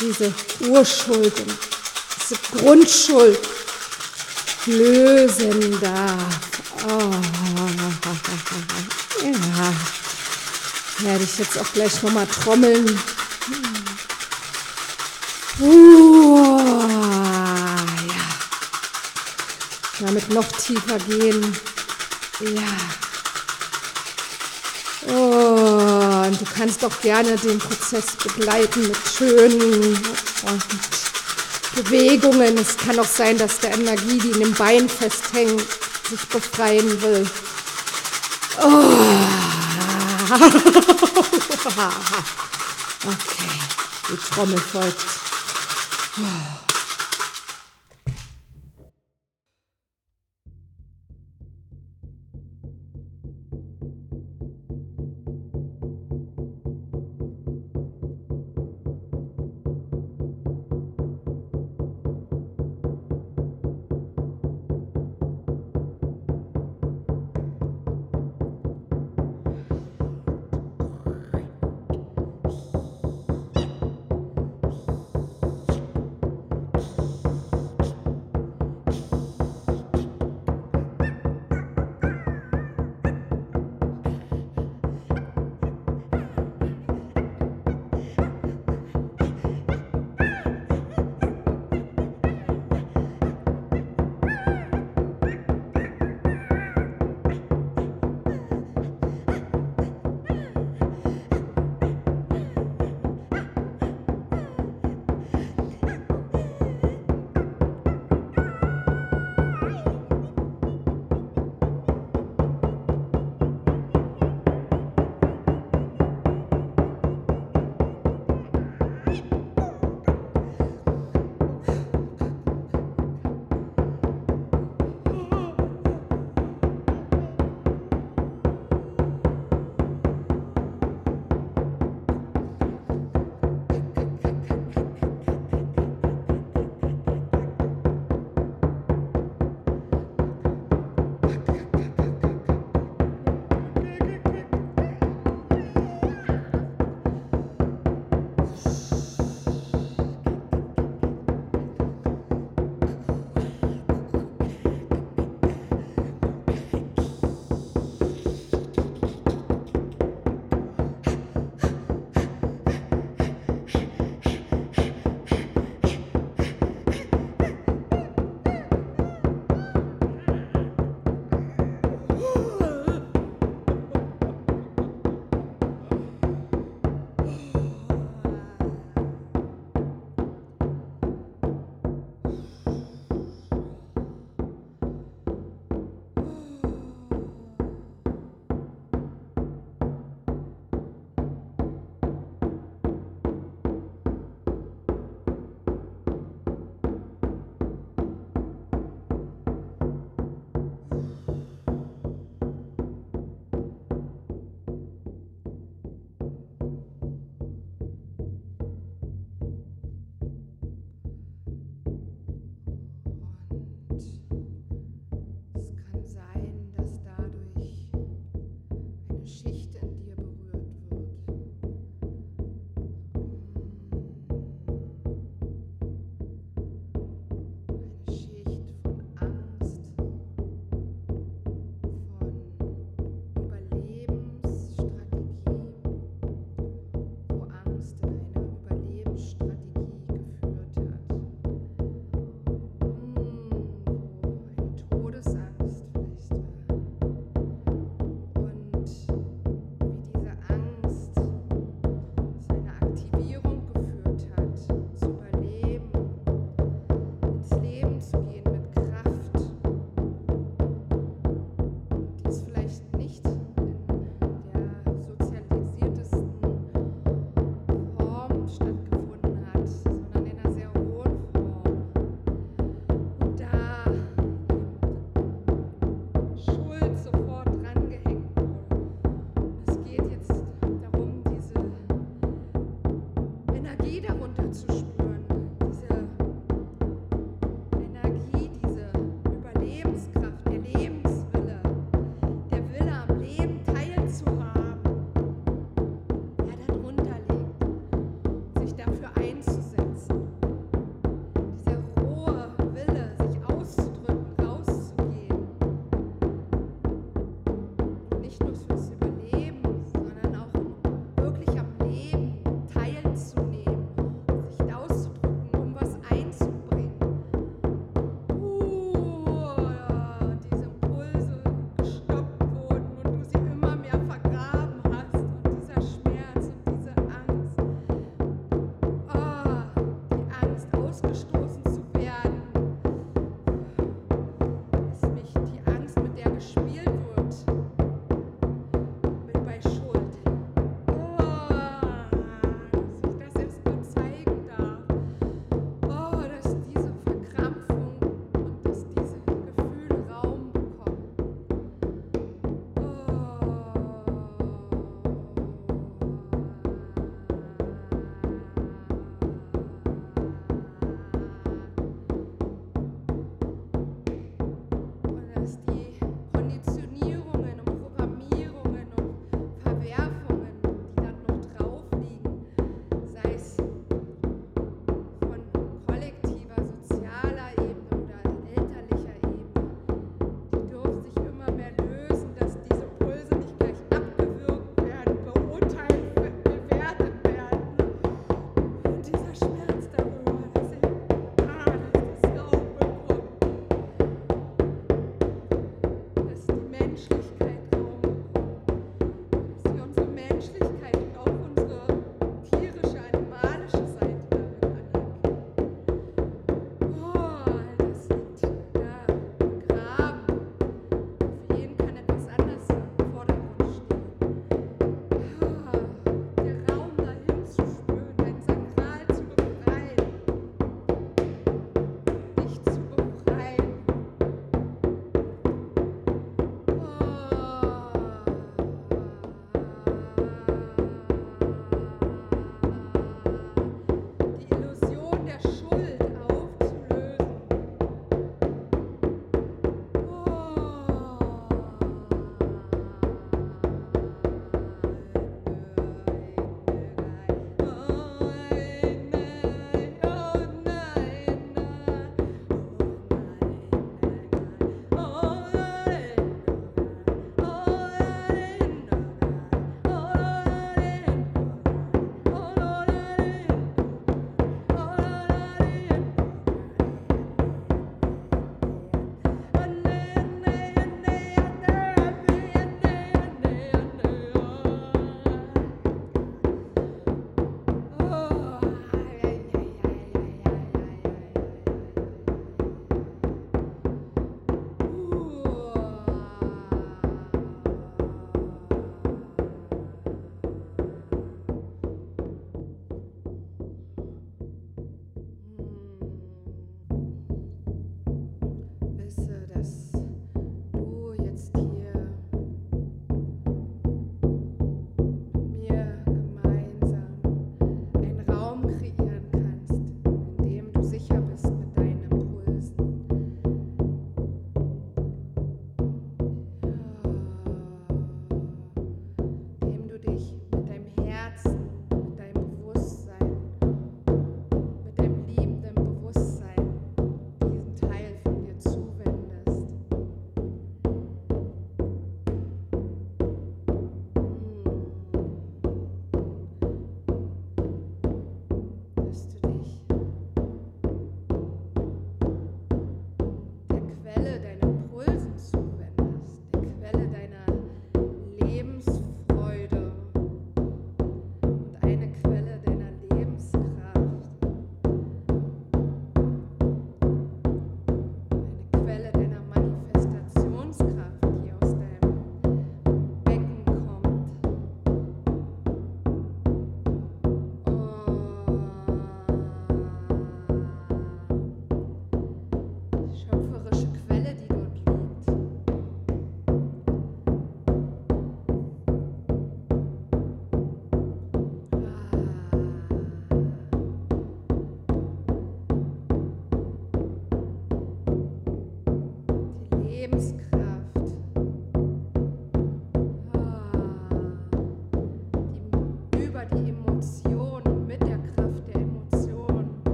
[0.00, 0.34] diese
[0.68, 1.58] Urschuld und
[2.22, 3.38] diese Grundschuld
[4.66, 6.40] lösen darf.
[6.88, 7.10] Oh.
[9.22, 9.72] Ja.
[10.98, 12.98] Werde ich jetzt auch gleich nochmal trommeln.
[15.60, 16.58] Uh,
[18.08, 18.24] ja.
[20.00, 21.56] Damit noch tiefer gehen.
[22.40, 23.05] Ja.
[25.08, 29.98] Oh, und du kannst auch gerne den Prozess begleiten mit schönen
[31.76, 32.58] Bewegungen.
[32.58, 35.64] Es kann auch sein, dass der Energie, die in dem Bein festhängt,
[36.08, 37.26] sich befreien will.
[38.62, 38.82] Oh.
[43.04, 43.60] Okay,
[44.10, 45.04] die Trommel folgt.
[46.18, 46.65] Oh.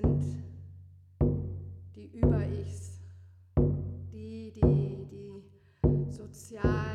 [0.00, 0.44] Sind
[1.94, 3.00] die Über-Ichs,
[4.12, 6.85] die, die die sozialen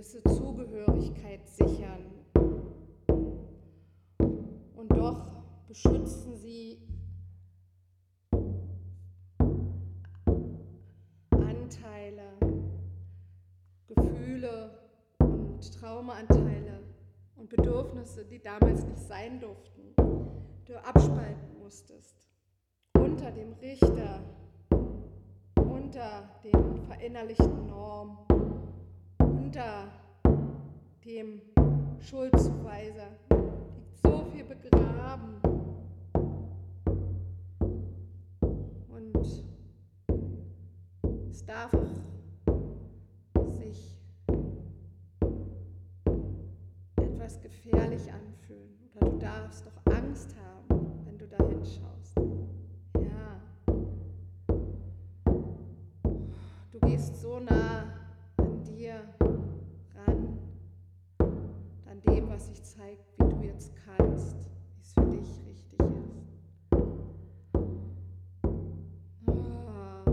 [0.00, 2.06] gewisse Zugehörigkeit sichern.
[4.74, 5.26] Und doch
[5.68, 6.78] beschützen sie
[11.30, 12.22] Anteile,
[13.88, 14.70] Gefühle
[15.18, 16.80] und Traumaanteile
[17.36, 19.94] und Bedürfnisse, die damals nicht sein durften,
[20.64, 22.16] du abspalten musstest.
[22.94, 24.22] Unter dem Richter,
[25.56, 28.29] unter den verinnerlichten Normen,
[29.50, 29.90] unter
[31.04, 31.42] dem
[31.98, 33.08] Schuldzuweiser
[33.74, 35.40] liegt so viel begraben.
[38.88, 39.16] Und
[41.28, 41.72] es darf
[43.58, 43.98] sich
[46.94, 52.16] etwas gefährlich anfühlen oder du darfst doch Angst haben, wenn du da hinschaust.
[53.00, 53.40] Ja.
[56.70, 57.99] Du gehst so nah
[62.40, 64.36] was sich zeigt, wie du jetzt kannst,
[64.74, 66.74] wie es für dich richtig ist.
[69.26, 70.10] Oh,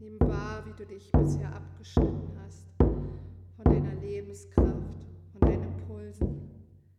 [0.00, 6.48] nimm wahr, wie du dich bisher abgeschnitten hast von deiner Lebenskraft, von deinen Impulsen,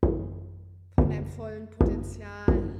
[0.01, 2.75] von deinem vollen Potenzial.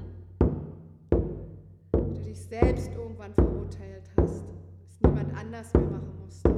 [1.91, 4.43] Wie du dich selbst irgendwann verurteilt hast,
[4.87, 6.53] es niemand anders mehr machen musste.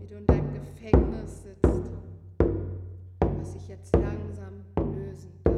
[0.00, 1.65] Wie du in deinem Gefängnis sitzt,
[3.66, 4.64] sich jetzt langsam
[4.94, 5.54] lösen darf,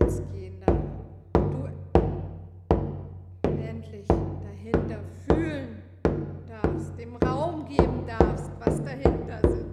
[0.00, 0.76] jetzt gehen darf.
[3.42, 5.82] Du endlich dahinter fühlen
[6.48, 9.71] darfst, dem Raum geben darfst, was dahinter sitzt.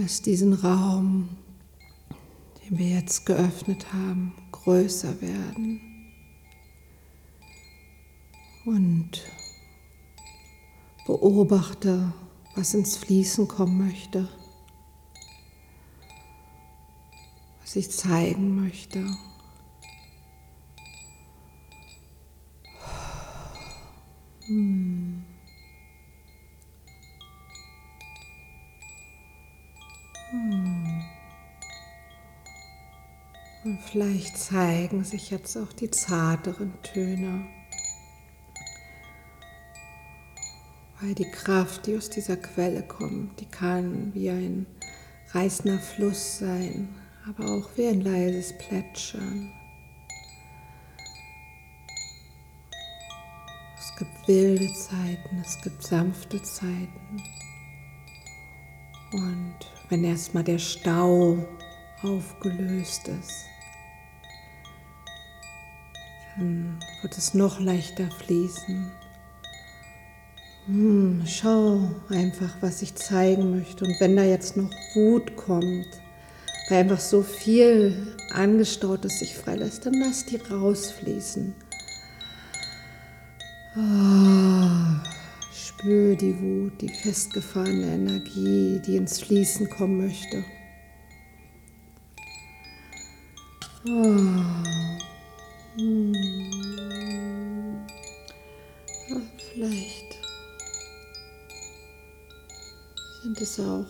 [0.00, 1.28] Lass diesen Raum,
[2.62, 5.78] den wir jetzt geöffnet haben, größer werden.
[8.64, 9.10] Und
[11.06, 12.14] beobachte,
[12.54, 14.26] was ins Fließen kommen möchte,
[17.60, 19.04] was ich zeigen möchte.
[33.90, 37.46] Vielleicht zeigen sich jetzt auch die zarteren Töne,
[41.00, 44.66] weil die Kraft, die aus dieser Quelle kommt, die kann wie ein
[45.32, 46.88] reißender Fluss sein,
[47.28, 49.52] aber auch wie ein leises Plätschern.
[53.78, 57.22] Es gibt wilde Zeiten, es gibt sanfte Zeiten.
[59.12, 59.56] Und
[59.88, 61.38] wenn erstmal der Stau
[62.02, 63.49] aufgelöst ist,
[66.40, 68.90] dann wird es noch leichter fließen.
[70.66, 73.84] Hm, schau einfach, was ich zeigen möchte.
[73.84, 75.88] Und wenn da jetzt noch Wut kommt,
[76.68, 81.54] weil einfach so viel angestautes sich freilässt, dann lass die rausfließen.
[83.76, 85.06] Oh,
[85.52, 90.44] spür die Wut, die festgefahrene Energie, die ins Fließen kommen möchte.
[93.86, 95.09] Oh.
[99.52, 100.18] Vielleicht
[103.22, 103.86] sind es auch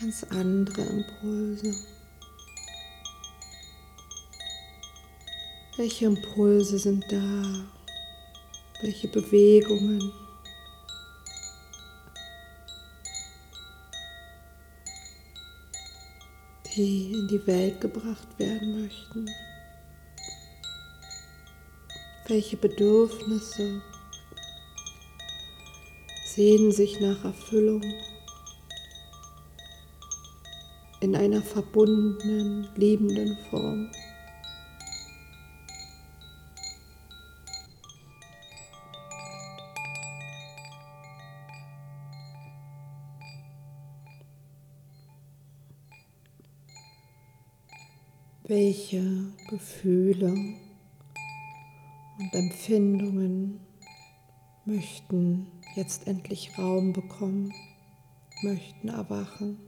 [0.00, 1.74] ganz andere Impulse.
[5.76, 7.64] Welche Impulse sind da?
[8.80, 10.12] Welche Bewegungen?
[16.74, 19.28] die in die Welt gebracht werden möchten.
[22.28, 23.82] Welche Bedürfnisse
[26.24, 27.82] sehnen sich nach Erfüllung
[31.00, 33.90] in einer verbundenen, liebenden Form.
[48.44, 50.34] Welche Gefühle
[52.22, 53.60] und Empfindungen
[54.64, 57.52] möchten jetzt endlich Raum bekommen,
[58.42, 59.58] möchten erwachen?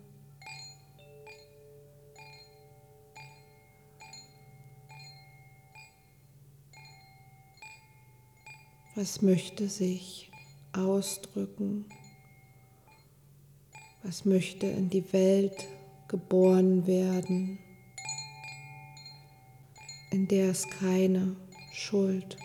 [8.95, 10.31] Was möchte sich
[10.73, 11.87] ausdrücken?
[14.05, 15.67] Was möchte in die Welt
[16.07, 17.59] geboren werden,
[20.13, 21.35] in der es keine
[21.73, 22.37] Schuld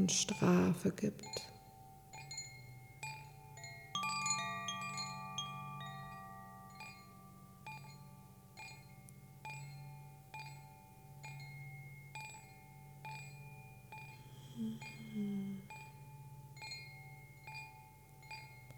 [0.00, 1.24] und Strafe gibt?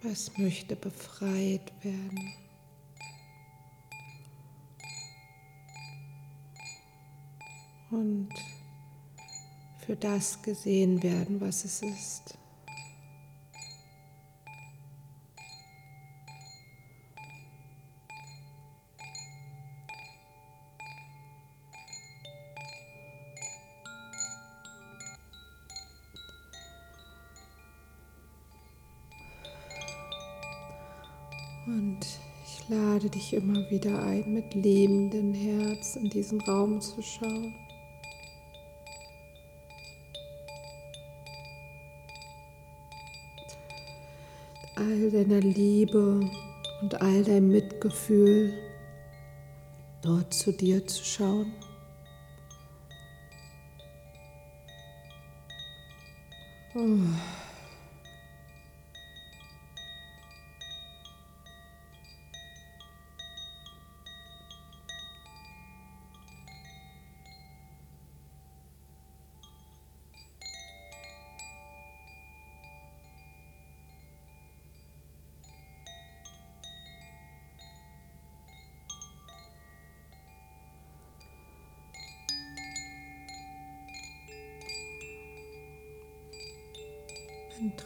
[0.03, 2.33] Was möchte befreit werden?
[7.91, 8.52] Und
[9.87, 12.39] für das gesehen werden, was es ist.
[31.67, 32.01] Und
[32.45, 37.55] ich lade dich immer wieder ein, mit lebendem Herz in diesen Raum zu schauen.
[44.83, 46.29] All deiner Liebe
[46.81, 48.53] und all dein Mitgefühl
[50.03, 51.53] dort zu dir zu schauen.
[56.75, 57.42] Oh.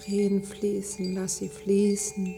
[0.06, 2.34] Fließen, lass sie fließen.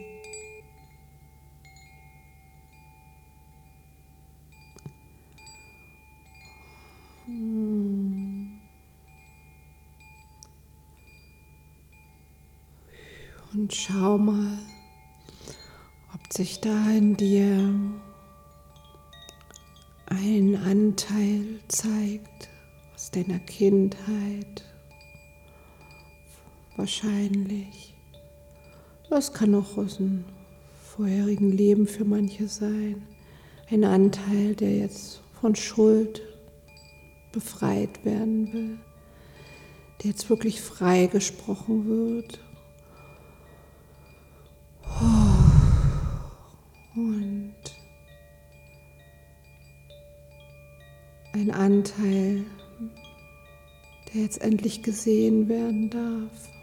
[7.27, 8.59] Hm.
[13.53, 14.59] Und schau mal,
[16.15, 17.75] ob sich da in dir
[20.07, 22.49] ein Anteil zeigt
[22.95, 24.65] aus deiner Kindheit,
[26.79, 27.95] wahrscheinlich.
[29.11, 30.25] Das kann auch aus einem
[30.81, 33.03] vorherigen Leben für manche sein.
[33.71, 36.23] Ein Anteil, der jetzt von Schuld
[37.33, 38.79] befreit werden will,
[40.03, 42.41] der jetzt wirklich frei gesprochen wird.
[46.95, 47.55] Und
[51.33, 52.45] ein Anteil,
[54.13, 56.58] der jetzt endlich gesehen werden darf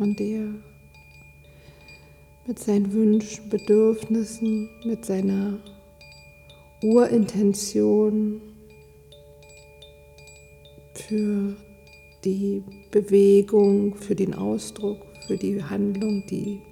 [0.00, 0.54] von dir,
[2.46, 5.58] mit seinen Wünschen, Bedürfnissen, mit seiner
[6.82, 8.40] Urintention
[10.94, 11.54] für
[12.24, 14.96] die Bewegung, für den Ausdruck,
[15.26, 16.62] für die Handlung, die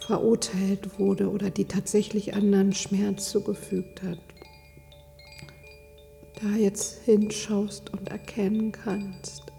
[0.00, 4.18] verurteilt wurde oder die tatsächlich anderen Schmerz zugefügt hat.
[6.42, 9.51] Da jetzt hinschaust und erkennen kannst,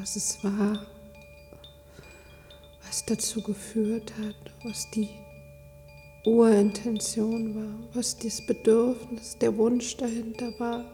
[0.00, 0.86] was es war,
[2.86, 4.34] was dazu geführt hat,
[4.64, 5.10] was die
[6.24, 10.84] Urintention war, was das Bedürfnis, der Wunsch dahinter war,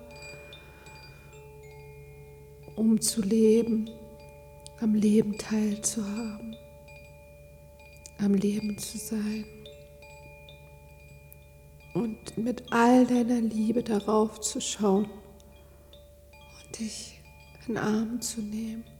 [2.75, 3.89] um zu leben,
[4.81, 6.57] am Leben teilzuhaben,
[8.19, 9.45] am Leben zu sein
[11.95, 17.21] und mit all deiner Liebe darauf zu schauen und dich
[17.61, 18.96] in den Arm zu nehmen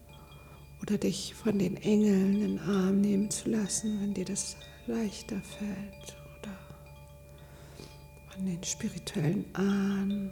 [0.87, 4.57] oder dich von den Engeln in den Arm nehmen zu lassen, wenn dir das
[4.87, 6.53] leichter fällt oder
[8.31, 10.31] von den spirituellen Ahnen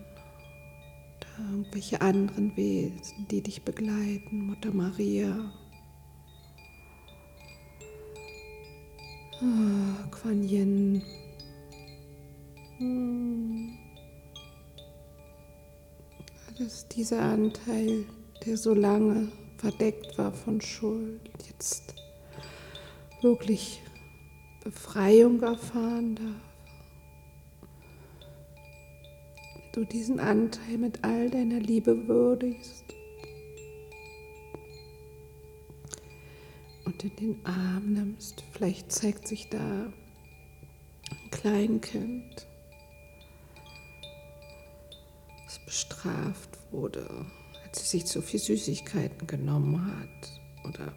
[1.16, 5.52] oder irgendwelche anderen Wesen, die dich begleiten, Mutter Maria.
[9.42, 11.02] Oh, Quan Yin.
[12.78, 13.72] Hm.
[16.56, 18.04] Das dieser Anteil,
[18.46, 19.32] der so lange
[19.64, 21.94] verdeckt war von Schuld, jetzt
[23.22, 23.80] wirklich
[24.62, 27.68] Befreiung erfahren darf.
[29.72, 32.84] Du diesen Anteil mit all deiner Liebe würdigst
[36.84, 38.44] und in den Arm nimmst.
[38.52, 39.58] Vielleicht zeigt sich da
[41.10, 42.46] ein Kleinkind,
[45.46, 47.08] das bestraft wurde
[47.76, 50.92] sich zu viel Süßigkeiten genommen hat oder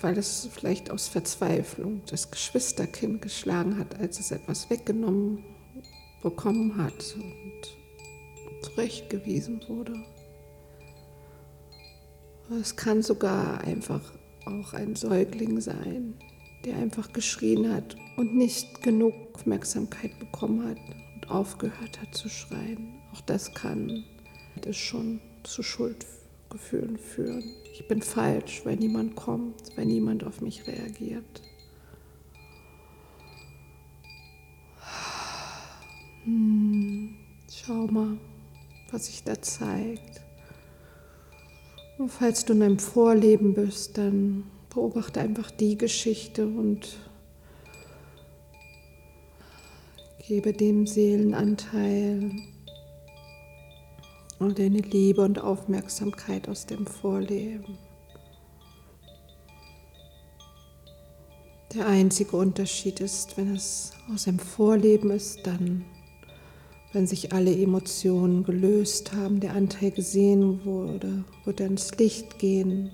[0.00, 5.44] weil es vielleicht aus Verzweiflung das Geschwisterkind geschlagen hat, als es etwas weggenommen
[6.22, 9.94] bekommen hat und zurechtgewiesen wurde.
[12.60, 14.00] Es kann sogar einfach
[14.46, 16.14] auch ein Säugling sein,
[16.64, 20.78] der einfach geschrien hat und nicht genug Aufmerksamkeit bekommen hat
[21.14, 22.94] und aufgehört hat zu schreien.
[23.12, 24.04] Auch das kann
[24.60, 27.44] das schon zu Schuldgefühlen führen.
[27.72, 31.42] Ich bin falsch, weil niemand kommt, weil niemand auf mich reagiert.
[36.24, 37.14] Hm,
[37.50, 38.18] schau mal,
[38.90, 40.20] was sich da zeigt.
[41.98, 46.98] Und falls du in einem Vorleben bist, dann beobachte einfach die Geschichte und
[50.26, 52.30] gebe dem Seelenanteil
[54.42, 57.78] und deine Liebe und Aufmerksamkeit aus dem Vorleben.
[61.74, 65.84] Der einzige Unterschied ist, wenn es aus dem Vorleben ist, dann,
[66.92, 72.90] wenn sich alle Emotionen gelöst haben, der Anteil gesehen wurde, wird er ins Licht gehen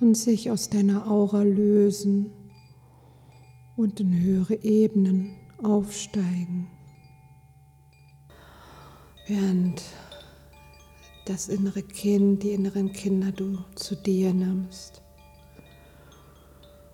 [0.00, 2.32] und sich aus deiner Aura lösen
[3.76, 6.68] und in höhere Ebenen aufsteigen.
[9.26, 9.82] Während
[11.28, 15.02] das innere Kind, die inneren Kinder du zu dir nimmst.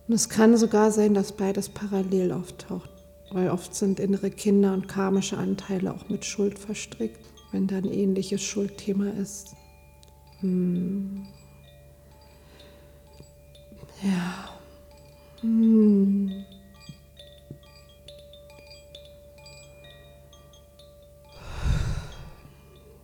[0.07, 2.91] Und es kann sogar sein, dass beides parallel auftaucht,
[3.31, 7.91] weil oft sind innere Kinder und karmische Anteile auch mit Schuld verstrickt, wenn da ein
[7.91, 9.55] ähnliches Schuldthema ist.
[10.41, 11.27] Hm.
[14.03, 14.51] Ja.
[15.41, 16.45] Hm.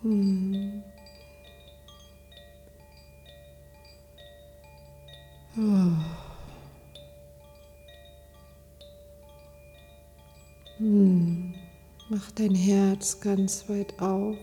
[0.03, 0.83] Hm.
[10.79, 11.55] Hm.
[12.09, 14.39] Mach dein Herz ganz weit auf.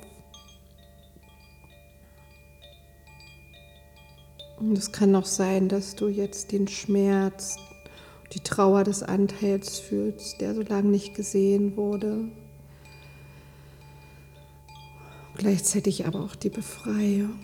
[4.60, 7.58] Und es kann auch sein, dass du jetzt den Schmerz,
[8.34, 12.26] die Trauer des Anteils fühlst, der so lange nicht gesehen wurde.
[15.36, 17.40] Gleichzeitig aber auch die Befreiung.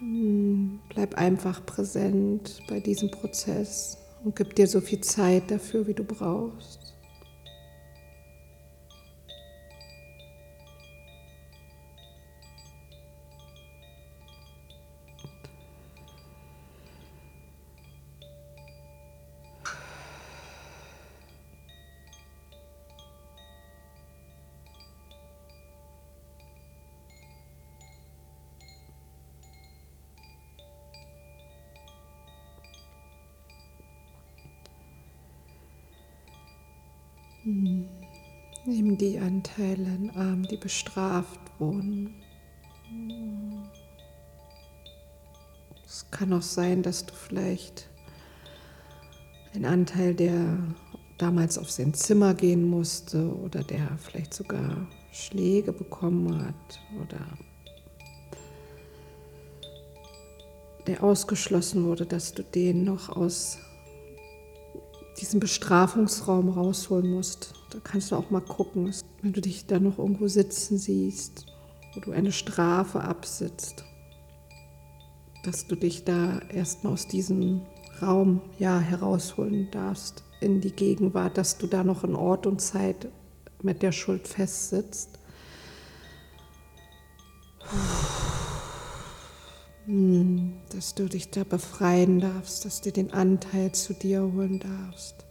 [0.00, 5.94] Hm, bleib einfach präsent bei diesem Prozess und gib dir so viel Zeit dafür, wie
[5.94, 6.79] du brauchst.
[39.00, 42.14] Die Anteile in den Arm, die bestraft wurden.
[45.86, 47.88] Es kann auch sein, dass du vielleicht
[49.54, 50.58] einen Anteil, der
[51.18, 57.20] damals auf sein Zimmer gehen musste oder der vielleicht sogar Schläge bekommen hat oder
[60.86, 63.58] der ausgeschlossen wurde, dass du den noch aus
[65.20, 67.54] diesem Bestrafungsraum rausholen musst.
[67.70, 68.92] Da kannst du auch mal gucken,
[69.22, 71.46] wenn du dich da noch irgendwo sitzen siehst,
[71.94, 73.84] wo du eine Strafe absitzt,
[75.44, 77.62] dass du dich da erstmal aus diesem
[78.02, 83.08] Raum ja herausholen darfst in die Gegenwart, dass du da noch in Ort und Zeit
[83.62, 85.19] mit der Schuld festsitzt.
[90.72, 95.26] Dass du dich da befreien darfst, dass du den Anteil zu dir holen darfst.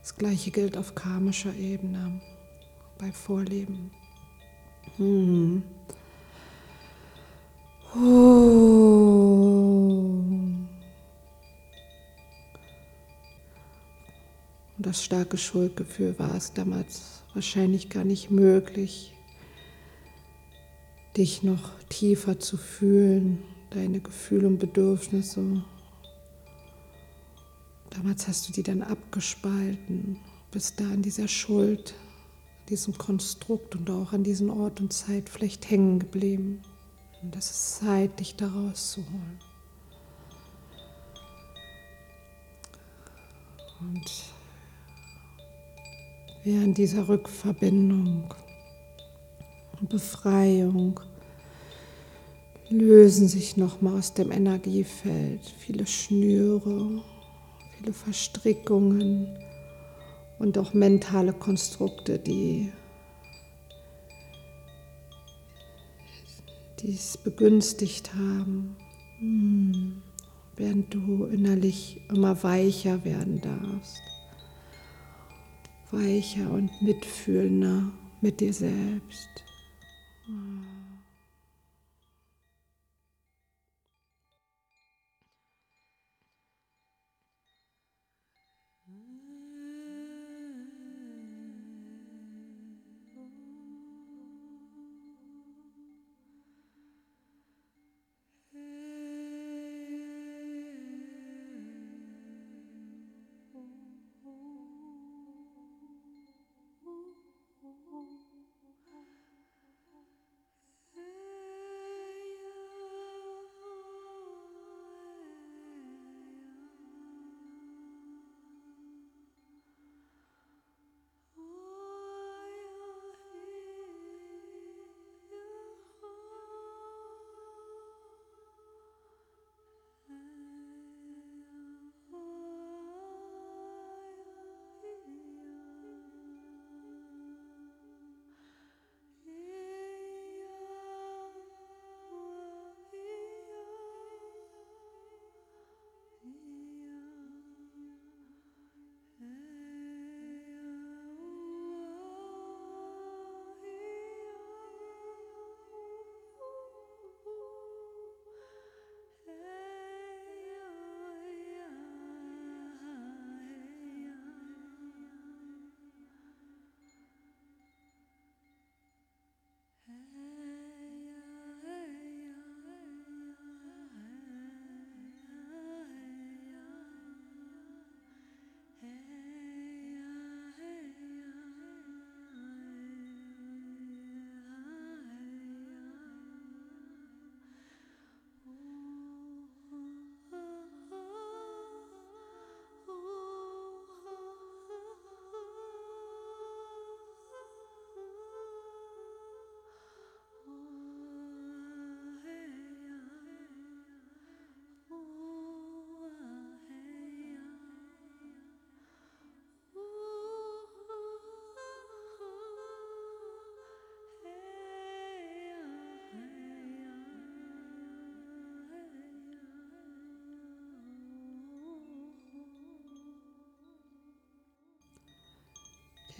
[0.00, 2.20] Das gleiche gilt auf karmischer Ebene
[2.98, 3.90] bei Vorleben.
[4.96, 5.62] Hm.
[7.94, 8.62] Oh.
[14.76, 19.11] Und das starke Schuldgefühl war es damals wahrscheinlich gar nicht möglich,
[21.16, 25.62] dich noch tiefer zu fühlen, deine Gefühle und Bedürfnisse.
[27.90, 30.18] Damals hast du die dann abgespalten,
[30.50, 31.94] bist da an dieser Schuld,
[32.68, 36.62] diesem Konstrukt und auch an diesem Ort und Zeit vielleicht hängen geblieben.
[37.22, 39.38] Und es ist Zeit, dich da rauszuholen.
[43.80, 44.10] Und
[46.44, 48.32] während dieser Rückverbindung
[49.88, 51.00] Befreiung.
[52.68, 57.02] Lösen sich nochmal aus dem Energiefeld viele Schnüre,
[57.76, 59.38] viele Verstrickungen
[60.38, 62.72] und auch mentale Konstrukte, die
[66.80, 68.76] dies begünstigt haben,
[69.18, 70.02] hm,
[70.56, 74.02] während du innerlich immer weicher werden darfst,
[75.90, 79.28] weicher und mitfühlender mit dir selbst.
[80.32, 80.71] Mm.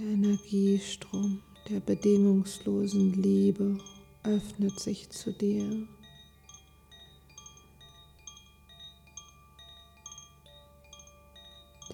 [0.03, 3.79] Der Energiestrom der bedingungslosen Liebe
[4.25, 5.87] öffnet sich zu dir.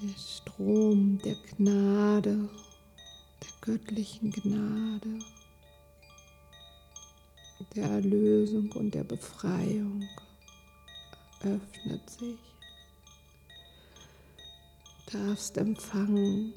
[0.01, 2.49] der Strom der Gnade,
[3.43, 5.19] der göttlichen Gnade,
[7.75, 10.09] der Erlösung und der Befreiung
[11.41, 12.39] öffnet sich.
[15.11, 16.55] Du darfst empfangen.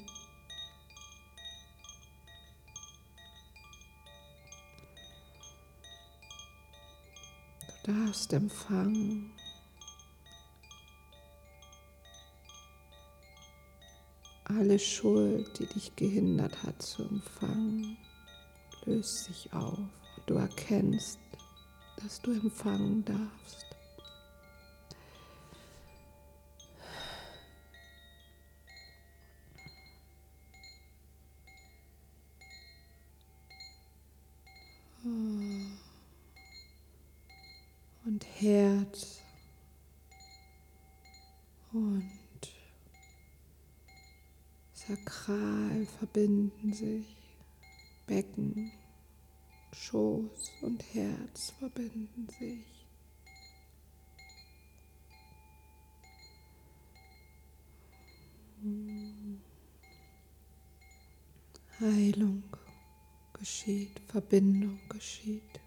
[7.84, 9.32] Darfst empfangen.
[14.44, 17.96] Alle Schuld, die dich gehindert hat zu empfangen,
[18.84, 19.78] löst sich auf
[20.26, 21.18] du erkennst,
[21.96, 23.66] dass du empfangen darfst.
[38.04, 39.20] Und Herz
[41.72, 42.10] und
[44.72, 47.06] Sakral verbinden sich,
[48.04, 48.72] Becken,
[49.72, 52.88] Schoß und Herz verbinden sich.
[61.78, 62.42] Heilung
[63.34, 65.61] geschieht, Verbindung geschieht.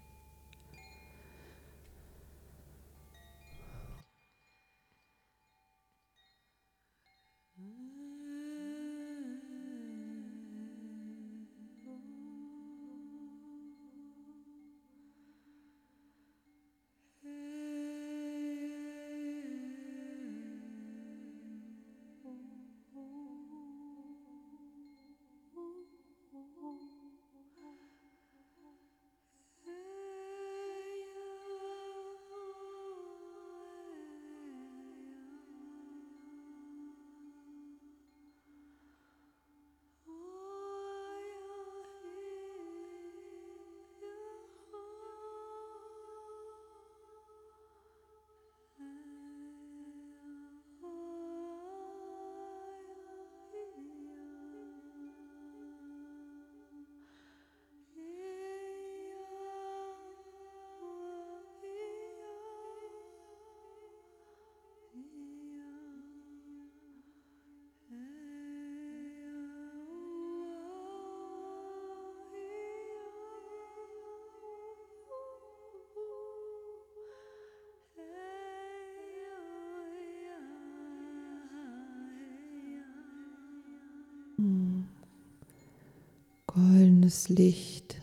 [87.06, 88.02] Goldenes Licht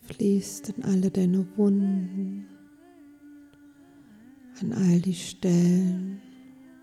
[0.00, 2.48] fließt in alle deine Wunden,
[4.60, 6.20] an all die Stellen,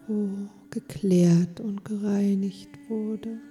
[0.07, 0.29] wo
[0.69, 3.41] geklärt und gereinigt wurde.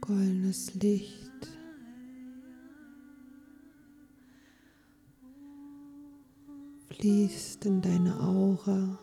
[0.00, 1.30] Goldenes Licht.
[6.88, 8.98] fließt in deine Aura,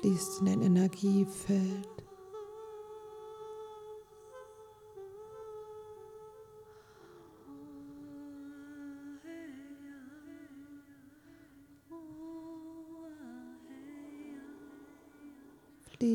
[0.00, 2.05] fließt in dein Energiefeld.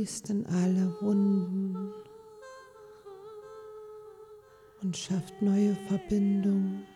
[0.02, 1.94] Fließt in alle Wunden
[4.82, 6.88] und schafft neue Verbindungen.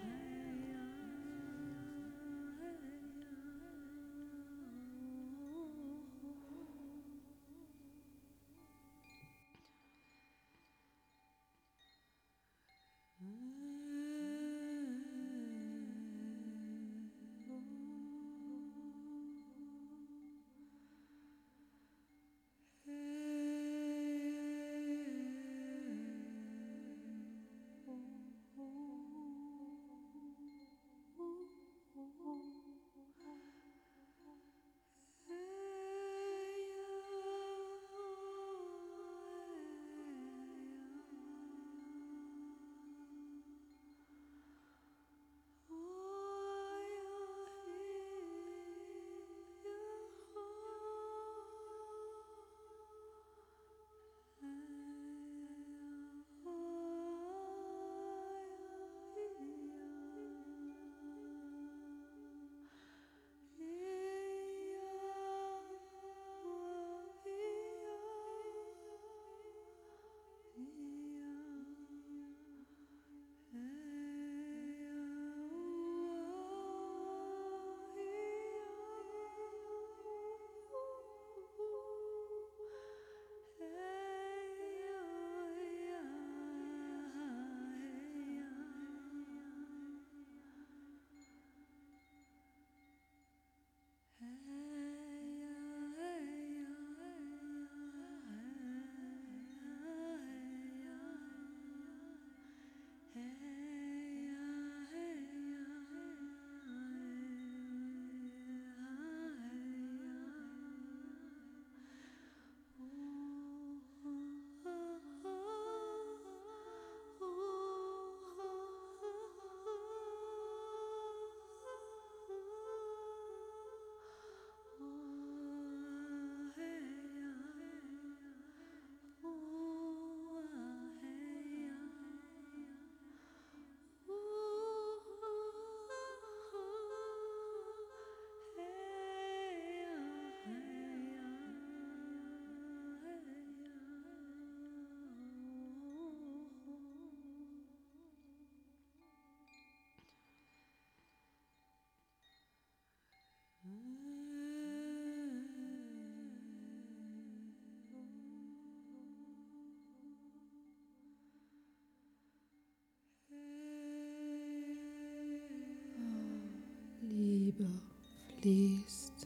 [168.45, 169.25] Fließt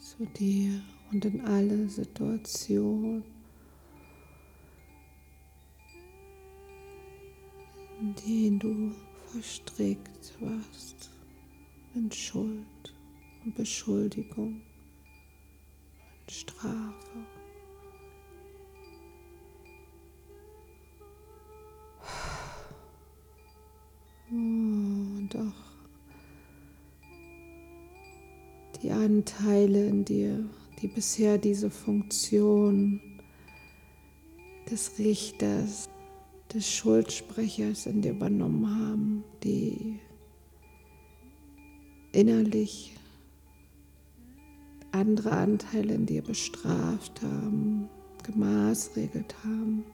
[0.00, 3.22] zu dir und in alle Situationen,
[8.00, 8.92] in denen du
[9.30, 11.10] verstrickt warst
[11.94, 12.92] in Schuld
[13.44, 14.60] und Beschuldigung
[16.20, 17.35] und Strafe.
[29.26, 30.44] Die Anteile in dir,
[30.80, 33.00] die bisher diese Funktion
[34.70, 35.88] des Richters,
[36.52, 39.98] des Schuldsprechers in dir übernommen haben, die
[42.12, 42.96] innerlich
[44.92, 47.88] andere Anteile in dir bestraft haben,
[48.22, 49.84] gemaßregelt haben.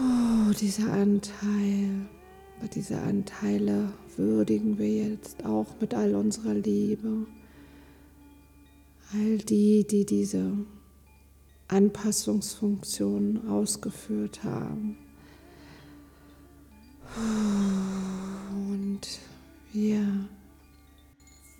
[0.00, 2.08] Oh, dieser Anteil,
[2.74, 7.26] diese Anteile würdigen wir jetzt auch mit all unserer Liebe.
[9.12, 10.52] All die, die diese
[11.68, 14.96] Anpassungsfunktion ausgeführt haben.
[18.70, 19.00] Und
[19.72, 20.28] wir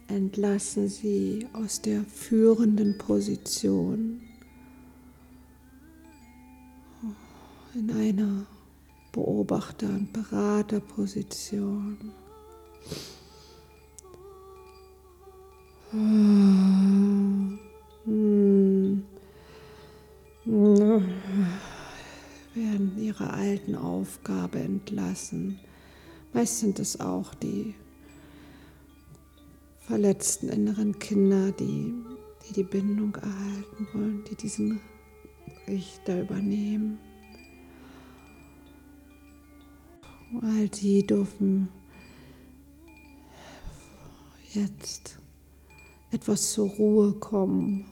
[0.08, 4.20] entlassen sie aus der führenden Position
[7.74, 8.46] in einer
[9.14, 11.96] Beobachter- und Beraterposition.
[22.54, 25.60] werden ihrer alten Aufgabe entlassen.
[26.32, 27.74] Meist sind es auch die
[29.78, 31.94] verletzten inneren Kinder, die,
[32.48, 34.80] die die Bindung erhalten wollen, die diesen
[35.68, 36.98] Richter übernehmen.
[40.42, 41.68] All die dürfen
[44.52, 45.18] jetzt
[46.10, 47.86] etwas zur Ruhe kommen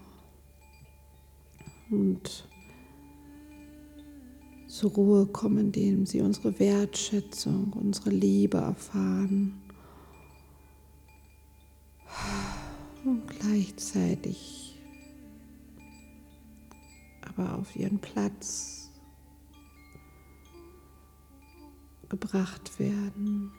[1.90, 2.48] und
[4.66, 9.60] zur Ruhe kommen, indem sie unsere Wertschätzung, unsere Liebe erfahren
[13.05, 14.81] und gleichzeitig
[17.23, 18.81] aber auf ihren Platz
[22.12, 23.51] gebracht werden,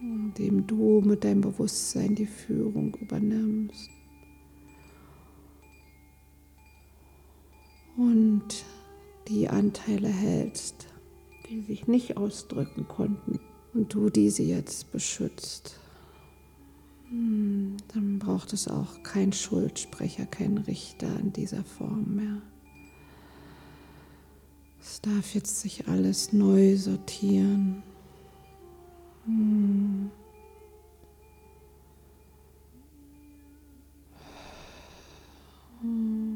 [0.00, 3.90] indem du mit deinem Bewusstsein die Führung übernimmst.
[7.96, 8.64] Und
[9.26, 10.86] die Anteile hältst,
[11.50, 13.40] die sich nicht ausdrücken konnten
[13.72, 15.80] und du diese jetzt beschützt.
[17.08, 22.42] Hm, dann braucht es auch kein Schuldsprecher, kein Richter in dieser Form mehr.
[24.86, 27.82] Es darf jetzt sich alles neu sortieren.
[29.24, 30.10] Hm.
[35.80, 36.33] Hm.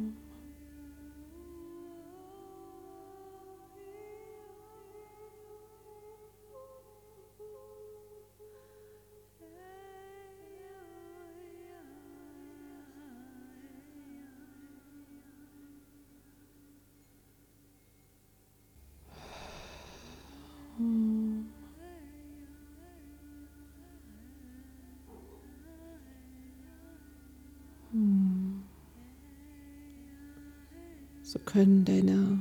[31.30, 32.38] So können deine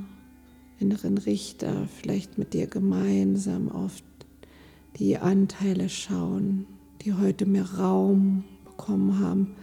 [0.78, 4.02] inneren Richter vielleicht mit dir gemeinsam auf
[4.98, 6.64] die Anteile schauen,
[7.02, 9.56] die heute mehr Raum bekommen haben,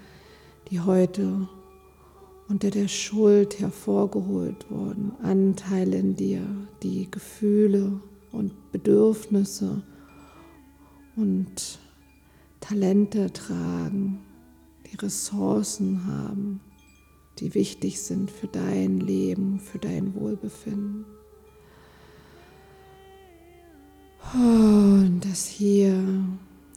[0.69, 1.49] die heute
[2.49, 6.45] unter der Schuld hervorgeholt wurden, Anteile in dir,
[6.84, 7.99] die Gefühle
[8.31, 9.81] und Bedürfnisse
[11.15, 11.80] und
[12.60, 14.19] Talente tragen,
[14.85, 16.61] die Ressourcen haben,
[17.40, 21.06] die wichtig sind für dein Leben, für dein Wohlbefinden.
[24.34, 25.94] Und dass hier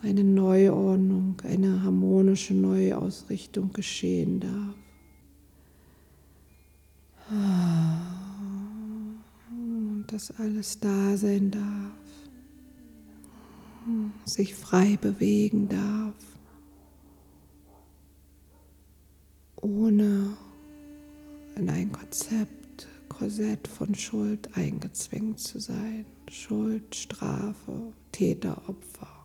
[0.03, 4.75] eine Neuordnung, eine harmonische Neuausrichtung geschehen darf.
[9.51, 11.93] Und dass alles da sein darf,
[14.25, 16.15] sich frei bewegen darf,
[19.57, 20.37] ohne
[21.59, 26.07] in ein Konzept, Korsett von Schuld eingezwängt zu sein.
[26.31, 29.18] Schuld, Strafe, Täter, Opfer.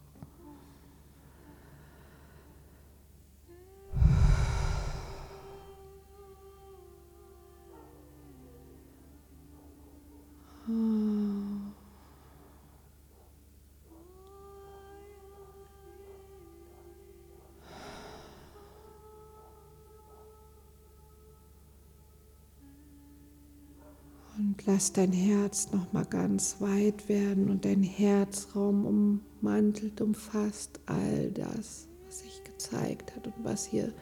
[24.66, 31.88] Lass dein Herz noch mal ganz weit werden und dein Herzraum ummantelt, umfasst all das,
[32.06, 33.94] was sich gezeigt hat und was hier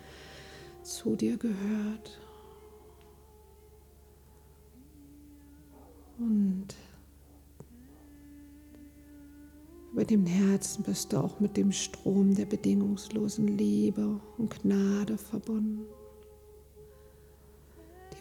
[0.84, 2.20] zu dir gehört.
[6.20, 6.68] Und
[9.92, 15.86] über dem Herzen bist du auch mit dem Strom der bedingungslosen Liebe und Gnade verbunden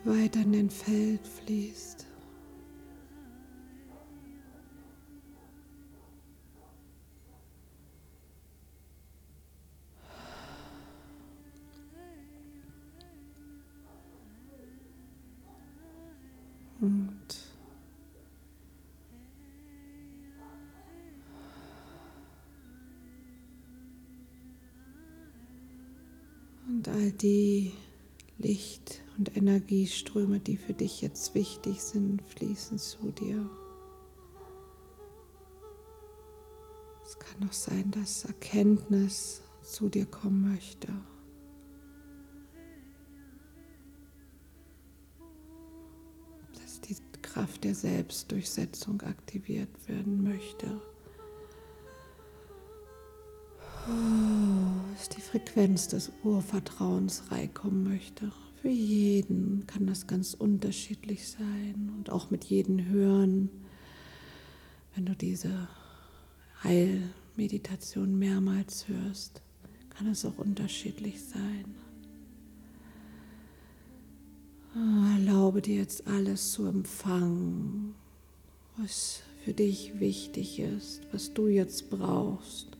[0.04, 2.06] weiter in dein Feld fließt.
[27.00, 27.72] All die
[28.36, 33.48] Licht und Energieströme, die für dich jetzt wichtig sind, fließen zu dir.
[37.02, 40.88] Es kann auch sein, dass Erkenntnis zu dir kommen möchte.
[46.60, 50.80] Dass die Kraft der Selbstdurchsetzung aktiviert werden möchte.
[54.94, 58.32] Dass die Frequenz des Urvertrauens reinkommen möchte.
[58.60, 63.48] Für jeden kann das ganz unterschiedlich sein und auch mit jedem Hören,
[64.94, 65.68] wenn du diese
[66.62, 69.40] Heilmeditation mehrmals hörst,
[69.88, 71.74] kann es auch unterschiedlich sein.
[74.74, 77.94] Ah, erlaube dir jetzt alles zu empfangen,
[78.76, 82.76] was für dich wichtig ist, was du jetzt brauchst,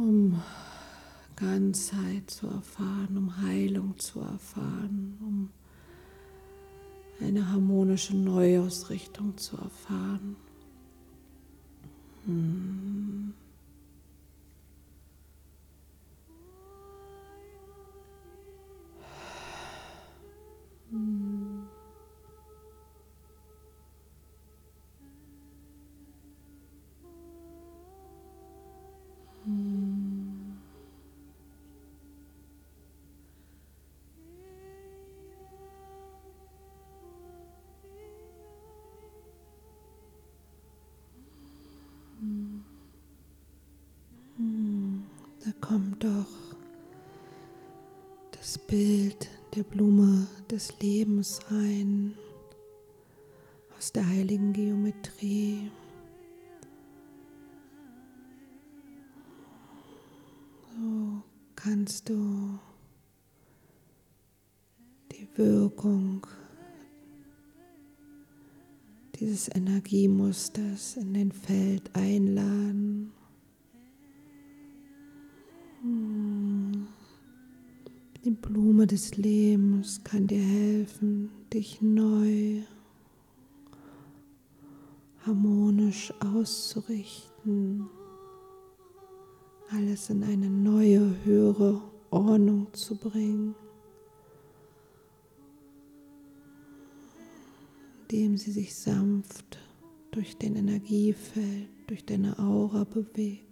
[0.00, 0.42] um
[1.36, 5.50] Ganzheit zu erfahren, um Heilung zu erfahren, um
[7.20, 10.36] eine harmonische Neuausrichtung zu erfahren.
[12.26, 13.34] Hm.
[20.90, 21.77] Hm.
[45.68, 46.56] Kommt doch
[48.30, 52.14] das Bild der Blume des Lebens rein
[53.76, 55.70] aus der heiligen Geometrie.
[61.58, 62.56] Kannst du
[65.10, 66.24] die Wirkung
[69.16, 73.10] dieses Energiemusters in dein Feld einladen.
[78.24, 82.62] Die Blume des Lebens kann dir helfen, dich neu
[85.26, 87.88] harmonisch auszurichten,
[89.70, 93.54] alles in eine neue, höhere Ordnung zu bringen,
[98.02, 99.58] indem sie sich sanft
[100.10, 103.48] durch dein Energiefeld, durch deine Aura bewegt.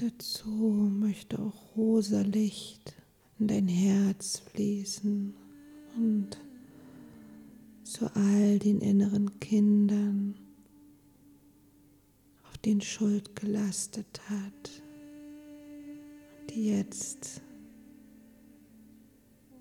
[0.00, 2.94] Dazu möchte auch rosa Licht
[3.38, 5.34] in dein Herz fließen
[5.94, 6.38] und
[7.84, 10.36] zu all den inneren Kindern,
[12.48, 14.82] auf den Schuld gelastet hat,
[16.48, 17.42] die jetzt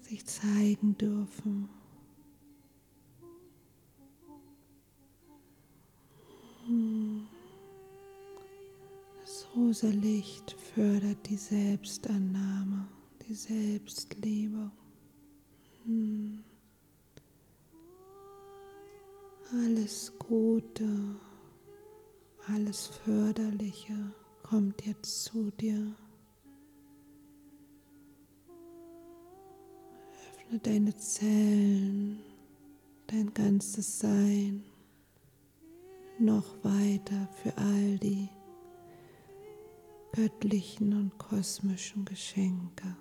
[0.03, 1.67] sich zeigen dürfen.
[6.65, 7.27] Hmm.
[9.59, 12.87] Rosa Licht fördert die Selbstannahme,
[13.27, 14.71] die Selbstliebe.
[15.83, 16.43] Hm.
[19.51, 20.87] Alles Gute,
[22.47, 24.13] alles Förderliche
[24.43, 25.93] kommt jetzt zu dir.
[30.29, 32.19] Öffne deine Zellen,
[33.07, 34.63] dein ganzes Sein
[36.17, 38.29] noch weiter für all die
[40.11, 42.95] göttlichen und kosmischen Geschenke.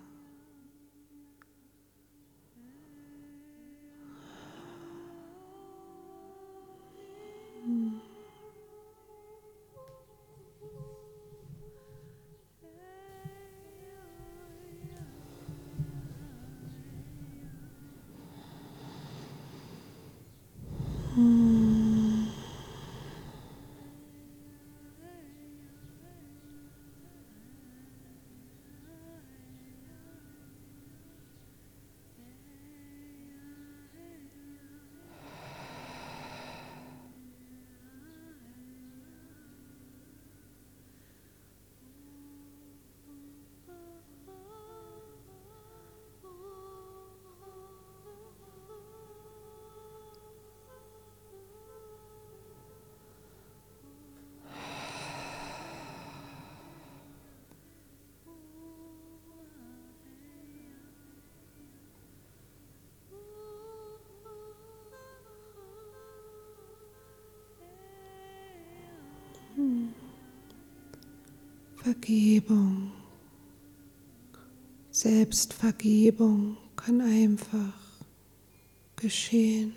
[71.89, 72.91] Vergebung,
[74.91, 77.73] Selbstvergebung kann einfach
[78.95, 79.73] geschehen.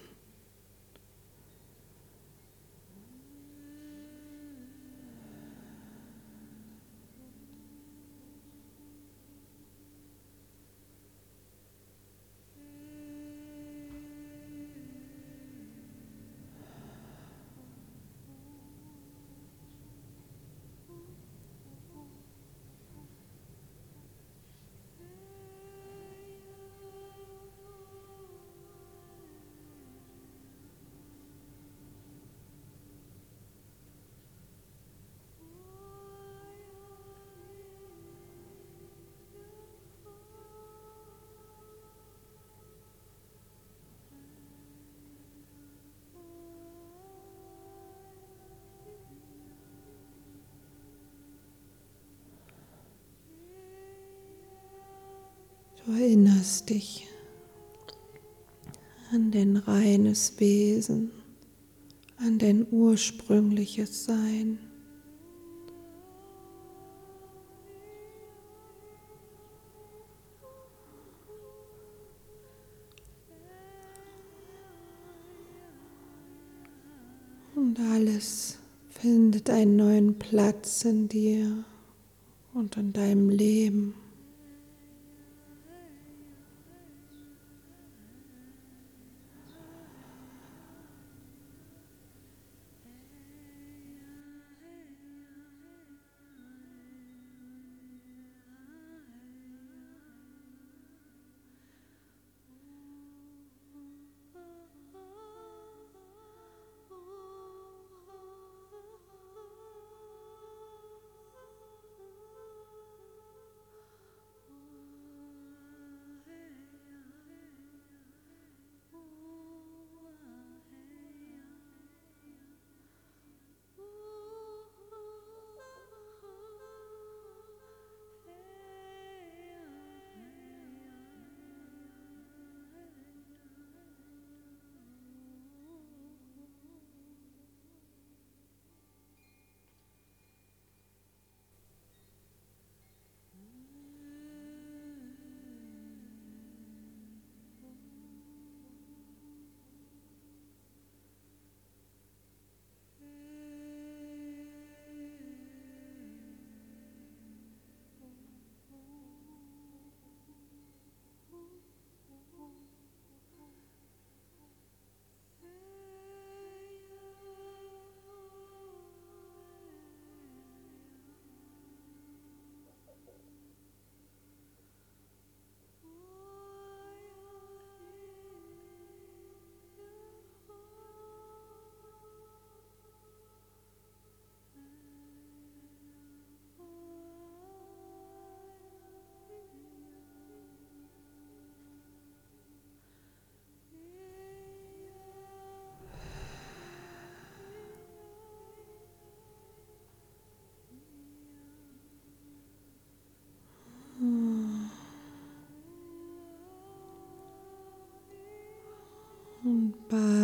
[55.85, 57.09] Du erinnerst dich
[59.11, 61.11] an dein reines Wesen,
[62.19, 64.61] an dein ursprüngliches Sein.
[77.57, 81.65] Und alles findet einen neuen Platz in dir
[82.55, 83.95] und in deinem Leben.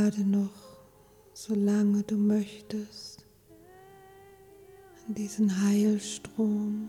[0.08, 0.78] Bade noch,
[1.34, 3.26] solange du möchtest,
[5.06, 6.88] in diesen Heilstrom,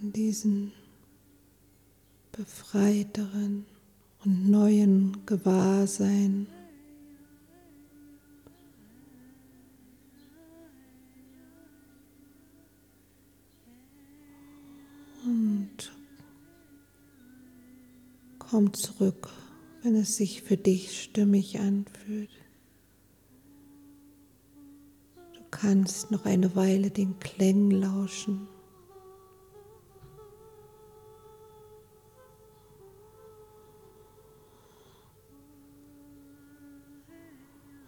[0.00, 0.72] in diesen
[2.30, 3.66] befreiteren
[4.24, 6.46] und neuen Gewahrsein.
[15.24, 15.92] Und
[18.38, 19.28] komm zurück
[19.82, 22.30] wenn es sich für dich stimmig anfühlt.
[25.34, 28.46] Du kannst noch eine Weile den Klängen lauschen.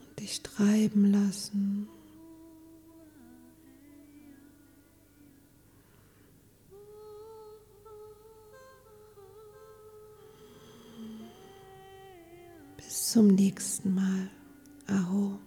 [0.01, 1.89] Und dich treiben lassen.
[13.12, 14.30] Zum nächsten Mal.
[14.86, 15.39] Aho.